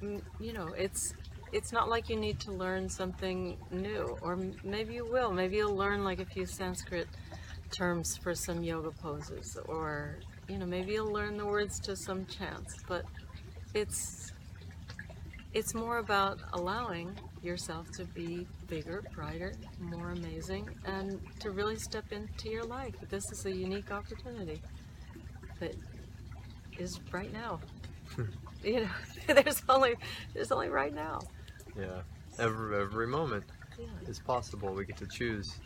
you 0.03 0.53
know, 0.53 0.69
it's 0.77 1.15
it's 1.53 1.73
not 1.73 1.89
like 1.89 2.09
you 2.09 2.17
need 2.17 2.41
to 2.41 2.53
learn 2.53 2.89
something 2.89 3.57
new, 3.71 4.19
or 4.21 4.39
maybe 4.65 4.95
you 4.95 5.07
will. 5.07 5.33
Maybe 5.33 5.57
you'll 5.57 5.77
learn 5.77 6.05
like 6.05 6.21
a 6.21 6.25
few 6.27 6.45
Sanskrit 6.45 7.09
terms 7.71 8.17
for 8.17 8.35
some 8.35 8.62
yoga 8.62 8.91
poses, 8.91 9.57
or 9.67 10.17
you 10.49 10.59
know, 10.59 10.67
maybe 10.67 10.93
you'll 10.93 11.12
learn 11.12 11.37
the 11.37 11.47
words 11.47 11.79
to 11.81 11.97
some 11.97 12.27
chants. 12.27 12.77
But 12.89 13.05
it's 13.75 14.33
it's 15.55 15.75
more 15.75 15.99
about 15.99 16.41
allowing 16.53 17.19
yourself 17.42 17.90
to 17.92 18.05
be 18.07 18.46
bigger, 18.66 19.03
brighter, 19.14 19.53
more 19.81 20.11
amazing, 20.11 20.68
and 20.85 21.20
to 21.40 21.51
really 21.51 21.77
step 21.77 22.05
into 22.12 22.49
your 22.51 22.64
life. 22.64 22.94
This 23.09 23.31
is 23.31 23.46
a 23.46 23.51
unique 23.53 23.90
opportunity 23.92 24.61
that 25.61 25.75
is 26.79 27.01
right 27.12 27.33
now. 27.33 27.61
Hmm. 28.14 28.22
you 28.64 28.81
know, 28.81 28.88
there's 29.35 29.62
only 29.68 29.94
there's 30.35 30.53
only 30.53 30.68
right 30.68 30.94
now. 30.94 31.20
Yeah. 31.79 32.01
Every, 32.38 32.81
every 32.81 33.07
moment 33.07 33.44
Yeah. 33.79 33.87
is 34.09 34.18
possible. 34.18 34.75
We 34.75 34.85
get 34.85 34.96
to 34.99 35.07
choose. 35.07 35.59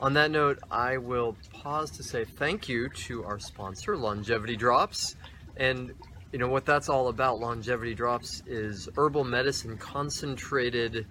On 0.00 0.12
that 0.14 0.30
note, 0.30 0.58
I 0.70 0.96
will 0.96 1.36
pause 1.52 1.90
to 1.92 2.02
say 2.02 2.24
thank 2.24 2.68
you 2.68 2.88
to 2.88 3.24
our 3.24 3.38
sponsor, 3.38 3.96
Longevity 3.96 4.56
Drops. 4.56 5.16
And 5.56 5.92
you 6.32 6.38
know 6.38 6.48
what 6.48 6.64
that's 6.64 6.88
all 6.88 7.08
about, 7.08 7.40
Longevity 7.40 7.94
Drops, 7.94 8.42
is 8.46 8.88
herbal 8.96 9.24
medicine 9.24 9.76
concentrated 9.76 11.06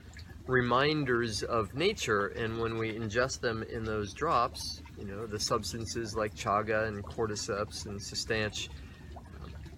reminders 0.48 1.44
of 1.44 1.76
nature. 1.76 2.28
And 2.30 2.60
when 2.60 2.78
we 2.78 2.94
ingest 2.94 3.40
them 3.40 3.64
in 3.64 3.84
those 3.84 4.14
drops, 4.14 4.82
you 4.98 5.06
know, 5.06 5.28
the 5.28 5.40
substances 5.40 6.16
like 6.16 6.34
chaga 6.34 6.88
and 6.88 7.04
cordyceps 7.04 7.86
and 7.86 8.02
sustanch, 8.02 8.70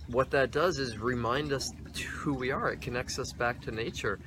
what 0.07 0.31
that 0.31 0.51
does 0.51 0.79
is 0.79 0.97
remind 0.97 1.51
us 1.51 1.71
who 2.05 2.33
we 2.33 2.51
are. 2.51 2.71
It 2.71 2.81
connects 2.81 3.19
us 3.19 3.33
back 3.33 3.61
to 3.63 3.71
nature. 3.71 4.19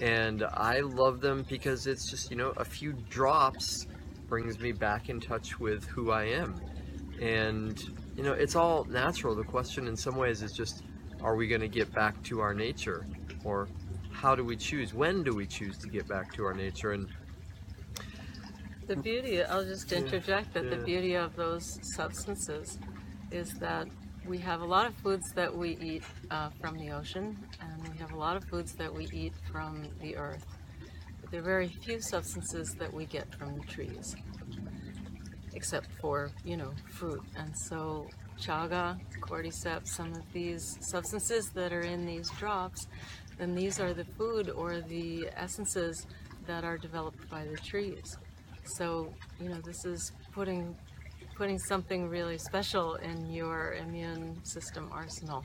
And 0.00 0.44
I 0.44 0.80
love 0.80 1.20
them 1.20 1.44
because 1.48 1.88
it's 1.88 2.08
just, 2.08 2.30
you 2.30 2.36
know, 2.36 2.52
a 2.56 2.64
few 2.64 2.92
drops 3.10 3.86
brings 4.28 4.60
me 4.60 4.70
back 4.70 5.08
in 5.08 5.18
touch 5.20 5.58
with 5.58 5.84
who 5.86 6.12
I 6.12 6.26
am. 6.26 6.60
And, 7.20 7.82
you 8.16 8.22
know, 8.22 8.32
it's 8.32 8.56
all 8.56 8.84
natural. 8.84 9.34
The 9.34 9.44
question 9.44 9.86
in 9.88 9.96
some 9.96 10.16
ways 10.16 10.42
is 10.42 10.52
just, 10.52 10.82
are 11.22 11.36
we 11.36 11.46
going 11.48 11.60
to 11.60 11.68
get 11.68 11.92
back 11.92 12.22
to 12.24 12.40
our 12.40 12.54
nature? 12.54 13.06
Or 13.44 13.68
how 14.10 14.34
do 14.34 14.44
we 14.44 14.56
choose? 14.56 14.92
When 14.94 15.22
do 15.22 15.34
we 15.34 15.46
choose 15.46 15.78
to 15.78 15.88
get 15.88 16.08
back 16.08 16.32
to 16.34 16.44
our 16.44 16.54
nature? 16.54 16.92
And 16.92 17.08
The 18.86 18.96
beauty, 18.96 19.42
I'll 19.42 19.64
just 19.64 19.90
Yeah, 19.90 19.98
interject 19.98 20.52
that 20.54 20.68
the 20.70 20.76
beauty 20.76 21.14
of 21.14 21.36
those 21.36 21.78
substances 21.96 22.78
is 23.30 23.52
that 23.60 23.88
we 24.26 24.38
have 24.38 24.60
a 24.60 24.64
lot 24.66 24.86
of 24.86 24.94
foods 24.96 25.32
that 25.34 25.54
we 25.56 25.76
eat 25.80 26.02
uh, 26.30 26.50
from 26.60 26.76
the 26.76 26.90
ocean, 26.90 27.38
and 27.60 27.88
we 27.88 27.96
have 27.98 28.12
a 28.12 28.16
lot 28.16 28.36
of 28.36 28.44
foods 28.44 28.74
that 28.74 28.92
we 28.92 29.06
eat 29.12 29.32
from 29.50 29.88
the 30.00 30.16
earth. 30.16 30.44
But 31.20 31.30
there 31.30 31.40
are 31.40 31.44
very 31.44 31.68
few 31.68 32.00
substances 32.00 32.74
that 32.74 32.92
we 32.92 33.06
get 33.06 33.32
from 33.34 33.54
the 33.58 33.64
trees, 33.66 34.16
except 35.54 35.88
for, 36.00 36.30
you 36.44 36.56
know, 36.56 36.72
fruit. 36.88 37.22
And 37.36 37.56
so, 37.56 38.06
chaga, 38.38 38.98
cordyceps, 39.20 39.88
some 39.88 40.12
of 40.12 40.32
these 40.32 40.78
substances 40.80 41.50
that 41.50 41.72
are 41.72 41.82
in 41.82 42.06
these 42.06 42.30
drops, 42.30 42.86
then 43.38 43.54
these 43.54 43.80
are 43.80 43.92
the 43.92 44.04
food 44.04 44.50
or 44.50 44.80
the 44.80 45.28
essences 45.36 46.06
that 46.46 46.64
are 46.64 46.78
developed 46.78 47.28
by 47.30 47.44
the 47.44 47.56
trees. 47.56 48.16
So, 48.64 49.12
you 49.40 49.48
know, 49.48 49.60
this 49.64 49.84
is 49.84 50.12
putting 50.32 50.76
putting 51.36 51.58
something 51.58 52.06
really 52.06 52.36
special 52.36 52.96
in 52.96 53.32
your 53.32 53.72
immune 53.74 54.38
system 54.44 54.90
arsenal. 54.92 55.42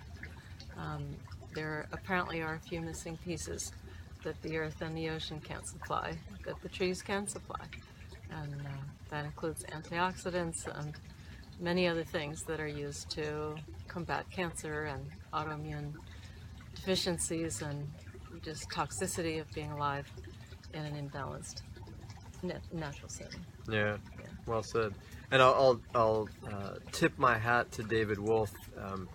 Um, 0.77 1.15
there 1.53 1.87
apparently 1.93 2.41
are 2.41 2.55
a 2.55 2.59
few 2.59 2.81
missing 2.81 3.17
pieces 3.23 3.71
that 4.25 4.41
the 4.41 4.57
earth 4.57 4.81
and 4.81 4.97
the 4.97 5.09
ocean 5.09 5.39
can't 5.39 5.65
supply, 5.65 6.17
that 6.45 6.61
the 6.61 6.67
trees 6.67 7.01
can 7.01 7.27
supply. 7.27 7.61
And 8.31 8.53
uh, 8.53 8.69
that 9.09 9.25
includes 9.25 9.63
antioxidants 9.65 10.67
and 10.79 10.93
many 11.59 11.87
other 11.87 12.03
things 12.03 12.43
that 12.43 12.59
are 12.59 12.67
used 12.67 13.09
to 13.11 13.55
combat 13.87 14.25
cancer 14.29 14.85
and 14.85 15.05
autoimmune 15.33 15.93
deficiencies 16.73 17.61
and 17.61 17.87
just 18.41 18.69
toxicity 18.69 19.39
of 19.39 19.49
being 19.53 19.71
alive 19.71 20.07
in 20.73 20.83
an 20.83 21.09
imbalanced 21.09 21.61
nat- 22.43 22.61
natural 22.73 23.09
setting. 23.09 23.39
Yeah, 23.69 23.97
well 24.45 24.63
said. 24.63 24.93
And 25.31 25.41
I'll 25.41 25.53
I'll, 25.53 25.81
I'll 25.95 26.29
uh, 26.51 26.75
tip 26.91 27.17
my 27.17 27.37
hat 27.37 27.71
to 27.73 27.83
David 27.83 28.19
Wolfe. 28.19 28.53
Um, 28.79 29.07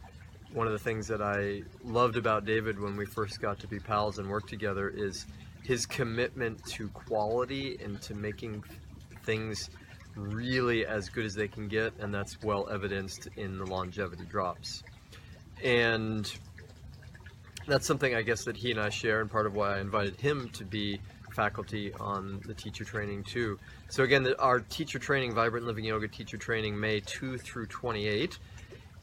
one 0.53 0.66
of 0.66 0.72
the 0.72 0.78
things 0.78 1.07
that 1.07 1.22
I 1.22 1.62
loved 1.85 2.16
about 2.16 2.45
David 2.45 2.80
when 2.80 2.97
we 2.97 3.07
first 3.07 3.41
got 3.41 3.61
to 3.61 3.68
be 3.68 3.78
pals 3.78 4.18
and 4.18 4.28
work 4.28 4.49
together 4.49 4.89
is 4.89 5.26
his 5.62 5.87
commitment 5.87 6.64
to 6.66 6.89
quality 6.89 7.78
and 7.82 8.01
to 8.03 8.14
making 8.14 8.64
things 9.23 9.71
really 10.16 10.87
as 10.87 11.09
good 11.09 11.25
as 11.25 11.35
they 11.35 11.49
can 11.49 11.68
get, 11.68 11.93
and 11.99 12.12
that's 12.12 12.41
well 12.43 12.68
evidenced 12.71 13.29
in 13.37 13.59
the 13.59 13.64
longevity 13.64 14.25
drops. 14.25 14.83
And 15.62 16.33
that's 17.66 17.87
something 17.87 18.14
I 18.14 18.23
guess 18.23 18.45
that 18.45 18.57
he 18.57 18.71
and 18.71 18.81
I 18.81 18.89
share, 18.89 19.21
and 19.21 19.31
part 19.31 19.47
of 19.47 19.55
why 19.55 19.77
I 19.77 19.81
invited 19.81 20.21
him 20.21 20.49
to 20.51 20.64
be 20.64 21.01
faculty 21.33 21.93
on 21.95 22.41
the 22.47 22.55
teacher 22.55 22.85
training 22.85 23.23
too. 23.25 23.59
So 23.89 24.03
again, 24.03 24.23
the, 24.23 24.39
our 24.41 24.61
teacher 24.61 24.99
training, 24.99 25.35
Vibrant 25.35 25.66
Living 25.66 25.85
Yoga 25.85 26.09
teacher 26.09 26.37
training, 26.37 26.79
May 26.79 27.01
2 27.01 27.39
through 27.39 27.66
28. 27.66 28.39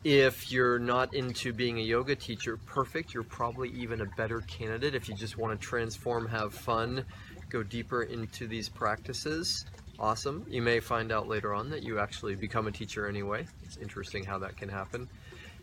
If 0.03 0.51
you're 0.51 0.80
not 0.80 1.13
into 1.13 1.51
being 1.51 1.80
a 1.80 1.82
yoga 1.82 2.15
teacher, 2.15 2.57
perfect. 2.57 3.13
You're 3.13 3.24
probably 3.24 3.70
even 3.70 4.01
a 4.01 4.05
better 4.05 4.41
candidate 4.41 4.95
if 4.95 5.09
you 5.09 5.15
just 5.15 5.38
want 5.38 5.59
to 5.59 5.68
transform, 5.68 6.28
have 6.28 6.53
fun, 6.53 7.03
go 7.49 7.63
deeper 7.63 8.03
into 8.03 8.47
these 8.47 8.70
practices. 8.70 9.65
Awesome. 9.99 10.45
You 10.47 10.61
may 10.61 10.79
find 10.79 11.11
out 11.11 11.27
later 11.27 11.53
on 11.53 11.69
that 11.71 11.81
you 11.83 11.99
actually 11.99 12.35
become 12.35 12.67
a 12.67 12.71
teacher 12.71 13.07
anyway. 13.07 13.47
It's 13.63 13.77
interesting 13.77 14.23
how 14.23 14.37
that 14.39 14.55
can 14.55 14.69
happen. 14.69 15.09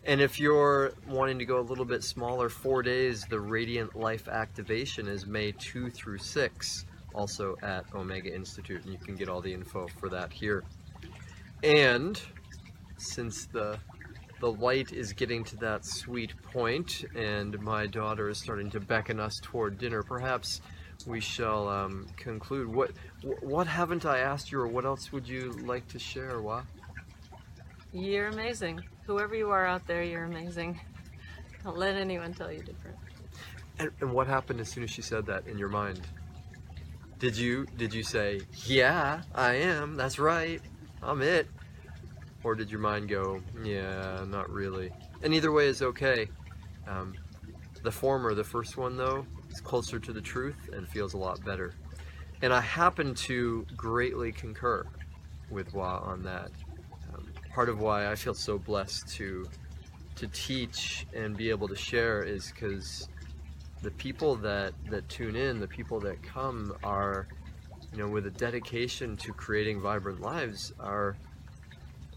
And 0.07 0.21
if 0.21 0.39
you're 0.39 0.93
wanting 1.09 1.39
to 1.39 1.45
go 1.45 1.61
a 1.61 1.63
little 1.63 1.85
bit 1.85 2.03
smaller, 2.03 2.49
four 2.49 2.83
days, 2.83 3.25
the 3.31 3.41
Radiant 3.41 3.97
Life 3.97 4.29
Activation 4.29 5.09
is 5.09 5.25
May 5.25 5.53
2 5.53 5.89
through 5.91 6.19
6, 6.19 6.85
also 7.15 7.57
at 7.63 7.85
Omega 7.95 8.35
Institute, 8.35 8.85
and 8.85 8.93
you 8.93 8.99
can 8.99 9.15
get 9.15 9.29
all 9.29 9.41
the 9.41 9.55
info 9.55 9.87
for 9.99 10.09
that 10.11 10.33
here. 10.33 10.65
And 11.63 12.21
since 12.99 13.47
the 13.47 13.79
the 14.41 14.53
light 14.53 14.93
is 14.93 15.15
getting 15.15 15.43
to 15.45 15.57
that 15.57 15.87
sweet 15.87 16.35
point, 16.53 17.05
and 17.15 17.59
my 17.63 17.87
daughter 17.87 18.29
is 18.29 18.37
starting 18.37 18.69
to 18.73 18.81
beckon 18.81 19.19
us 19.19 19.41
toward 19.41 19.79
dinner, 19.79 20.03
perhaps 20.03 20.61
we 21.07 21.21
shall 21.21 21.69
um, 21.69 22.07
conclude. 22.17 22.69
What 22.69 22.91
wh- 22.91 23.14
what 23.41 23.67
haven't 23.67 24.05
I 24.05 24.19
asked 24.19 24.53
you, 24.53 24.61
or 24.61 24.67
what 24.67 24.85
else 24.85 25.13
would 25.13 25.27
you 25.27 25.53
like 25.65 25.89
to 25.89 25.99
share? 25.99 26.41
Wah? 26.41 26.63
You're 27.93 28.29
amazing. 28.29 28.83
Whoever 29.07 29.35
you 29.35 29.51
are 29.51 29.67
out 29.67 29.87
there, 29.87 30.03
you're 30.03 30.25
amazing. 30.25 30.81
Don't 31.63 31.79
let 31.79 31.95
anyone 31.95 32.35
tell 32.35 32.53
you 32.53 32.63
different. 32.63 32.97
And, 33.79 33.91
and 34.01 34.13
what 34.13 34.27
happened 34.27 34.61
as 34.61 34.69
soon 34.69 34.85
as 34.85 34.91
she 34.91 35.03
said 35.03 35.27
that 35.27 35.47
in 35.47 35.59
your 35.59 35.69
mind? 35.69 36.01
Did 37.19 37.37
you 37.37 37.67
did 37.77 37.95
you 37.95 38.03
say, 38.03 38.43
"Yeah, 38.67 39.23
I 39.35 39.55
am. 39.55 39.97
That's 39.97 40.19
right. 40.19 40.61
I'm 41.03 41.23
it," 41.23 41.49
or 42.43 42.55
did 42.55 42.71
your 42.71 42.81
mind 42.81 43.09
go, 43.09 43.41
"Yeah, 43.63 44.25
not 44.29 44.51
really"? 44.51 44.93
And 45.23 45.33
either 45.33 45.53
way 45.53 45.69
is 45.69 45.81
okay. 45.81 46.29
Um, 46.87 47.15
the 47.83 47.93
former, 47.93 48.35
the 48.35 48.45
first 48.45 48.77
one 48.77 48.97
though, 48.97 49.25
is 49.51 49.61
closer 49.61 49.99
to 49.99 50.13
the 50.13 50.21
truth 50.21 50.69
and 50.73 50.87
feels 50.87 51.15
a 51.15 51.19
lot 51.19 51.43
better. 51.45 51.75
And 52.43 52.53
I 52.53 52.61
happen 52.61 53.15
to 53.15 53.67
greatly 53.77 54.33
concur 54.33 54.87
with 55.51 55.73
Wah 55.75 56.01
on 56.05 56.23
that. 56.25 56.51
Um, 57.13 57.33
part 57.55 57.69
of 57.69 57.81
why 57.81 58.11
I 58.11 58.15
feel 58.15 58.35
so 58.35 58.59
blessed 58.59 59.09
to 59.17 59.49
to 60.17 60.29
teach 60.29 61.07
and 61.15 61.37
be 61.37 61.51
able 61.51 61.67
to 61.67 61.75
share 61.75 62.23
is 62.23 62.53
because 62.53 63.09
the 63.83 63.91
people 63.93 64.37
that 64.37 64.73
that 64.91 65.09
tune 65.09 65.37
in, 65.37 65.61
the 65.61 65.67
people 65.67 66.01
that 66.01 66.23
come 66.23 66.75
are, 66.83 67.27
you 67.93 67.99
know, 67.99 68.09
with 68.09 68.27
a 68.27 68.31
dedication 68.31 69.17
to 69.19 69.33
creating 69.33 69.81
vibrant 69.81 70.21
lives, 70.21 70.73
are 70.79 71.17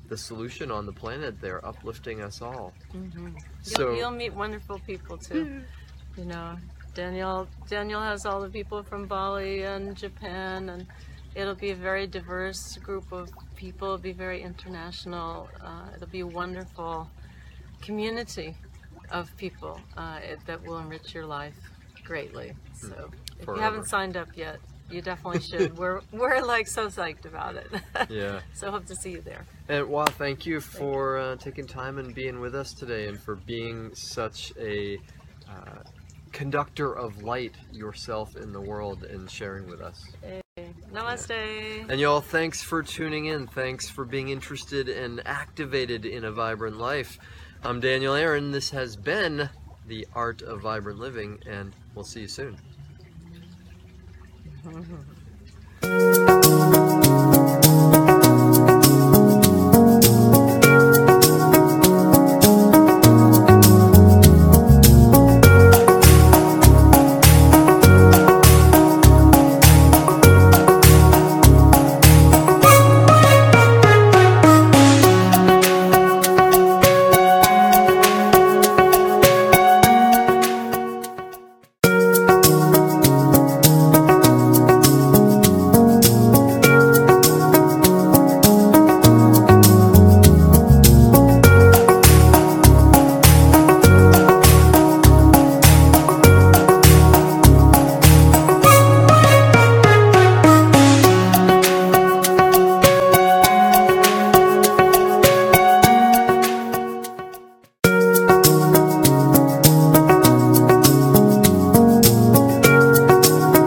the 0.10 0.18
solution 0.18 0.72
on 0.72 0.86
the 0.86 0.94
planet. 0.94 1.40
They're 1.42 1.66
uplifting 1.66 2.22
us 2.22 2.42
all. 2.42 2.74
hmm 2.92 3.30
So 3.62 3.90
you'll, 3.90 3.98
you'll 3.98 4.12
meet 4.12 4.34
wonderful 4.34 4.80
people 4.80 5.18
too. 5.18 5.64
you 6.18 6.26
know, 6.26 6.58
Daniel 6.98 7.48
Daniel 7.70 8.02
has 8.02 8.26
all 8.26 8.42
the 8.42 8.50
people 8.50 8.82
from 8.82 9.06
Bali 9.06 9.62
and 9.62 9.96
Japan, 9.96 10.70
and 10.70 10.88
it'll 11.36 11.54
be 11.54 11.70
a 11.70 11.76
very 11.76 12.08
diverse 12.08 12.76
group 12.78 13.12
of 13.12 13.30
people. 13.56 13.90
It'll 13.90 14.00
be 14.00 14.14
very 14.14 14.42
international. 14.42 15.48
Uh, 15.64 15.90
it'll 15.96 16.08
be 16.08 16.22
a 16.22 16.28
wonderful 16.28 17.08
community 17.82 18.56
of 19.12 19.30
people 19.38 19.80
uh, 19.96 20.22
it, 20.24 20.40
that 20.48 20.66
will 20.66 20.80
enrich 20.80 21.14
your 21.14 21.28
life 21.28 21.54
greatly. 22.04 22.54
So 22.74 23.12
if 23.40 23.46
you 23.46 23.54
haven't 23.58 23.86
signed 23.86 24.18
up 24.18 24.30
yet, 24.36 24.58
you 24.90 25.04
definitely 25.04 25.42
should. 25.42 25.78
we're 25.82 26.02
we're 26.12 26.42
like 26.42 26.68
so 26.68 26.88
psyched 26.88 27.26
about 27.26 27.58
it. 27.58 27.70
yeah. 28.10 28.40
so 28.56 28.72
hope 28.72 28.88
to 28.88 28.96
see 28.96 29.12
you 29.12 29.22
there. 29.22 29.46
And 29.70 29.88
Wah, 29.88 30.06
thank 30.06 30.48
you 30.48 30.60
for 30.60 31.20
uh, 31.20 31.36
taking 31.36 31.68
time 31.68 32.00
and 32.00 32.16
being 32.16 32.40
with 32.40 32.56
us 32.56 32.74
today, 32.74 33.08
and 33.08 33.20
for 33.20 33.36
being 33.36 33.94
such 33.94 34.52
a 34.60 34.98
uh, 35.48 35.84
conductor 36.32 36.94
of 36.94 37.24
light 37.24 37.56
yourself 37.72 38.36
in 38.36 38.52
the 38.54 38.62
world 38.62 39.04
and 39.04 39.30
sharing 39.30 39.68
with 39.68 39.82
us. 39.82 40.06
Hey, 40.22 40.42
namaste. 40.94 41.90
And 41.90 42.00
y'all, 42.00 42.22
thanks 42.22 42.62
for 42.62 42.84
tuning 42.84 43.26
in. 43.26 43.48
Thanks 43.48 43.90
for 43.90 44.06
being 44.06 44.30
interested 44.30 44.90
and 44.90 45.22
activated 45.26 46.06
in 46.06 46.26
a 46.26 46.32
vibrant 46.32 46.78
life. 46.78 47.18
I'm 47.64 47.80
Daniel 47.80 48.14
Aaron. 48.14 48.52
This 48.52 48.70
has 48.70 48.96
been 48.96 49.50
the 49.88 50.08
Art 50.14 50.42
of 50.42 50.62
Vibrant 50.62 51.00
Living, 51.00 51.40
and 51.48 51.74
we'll 51.96 52.06
see 52.06 52.22
you 52.22 52.28
soon. 52.28 52.58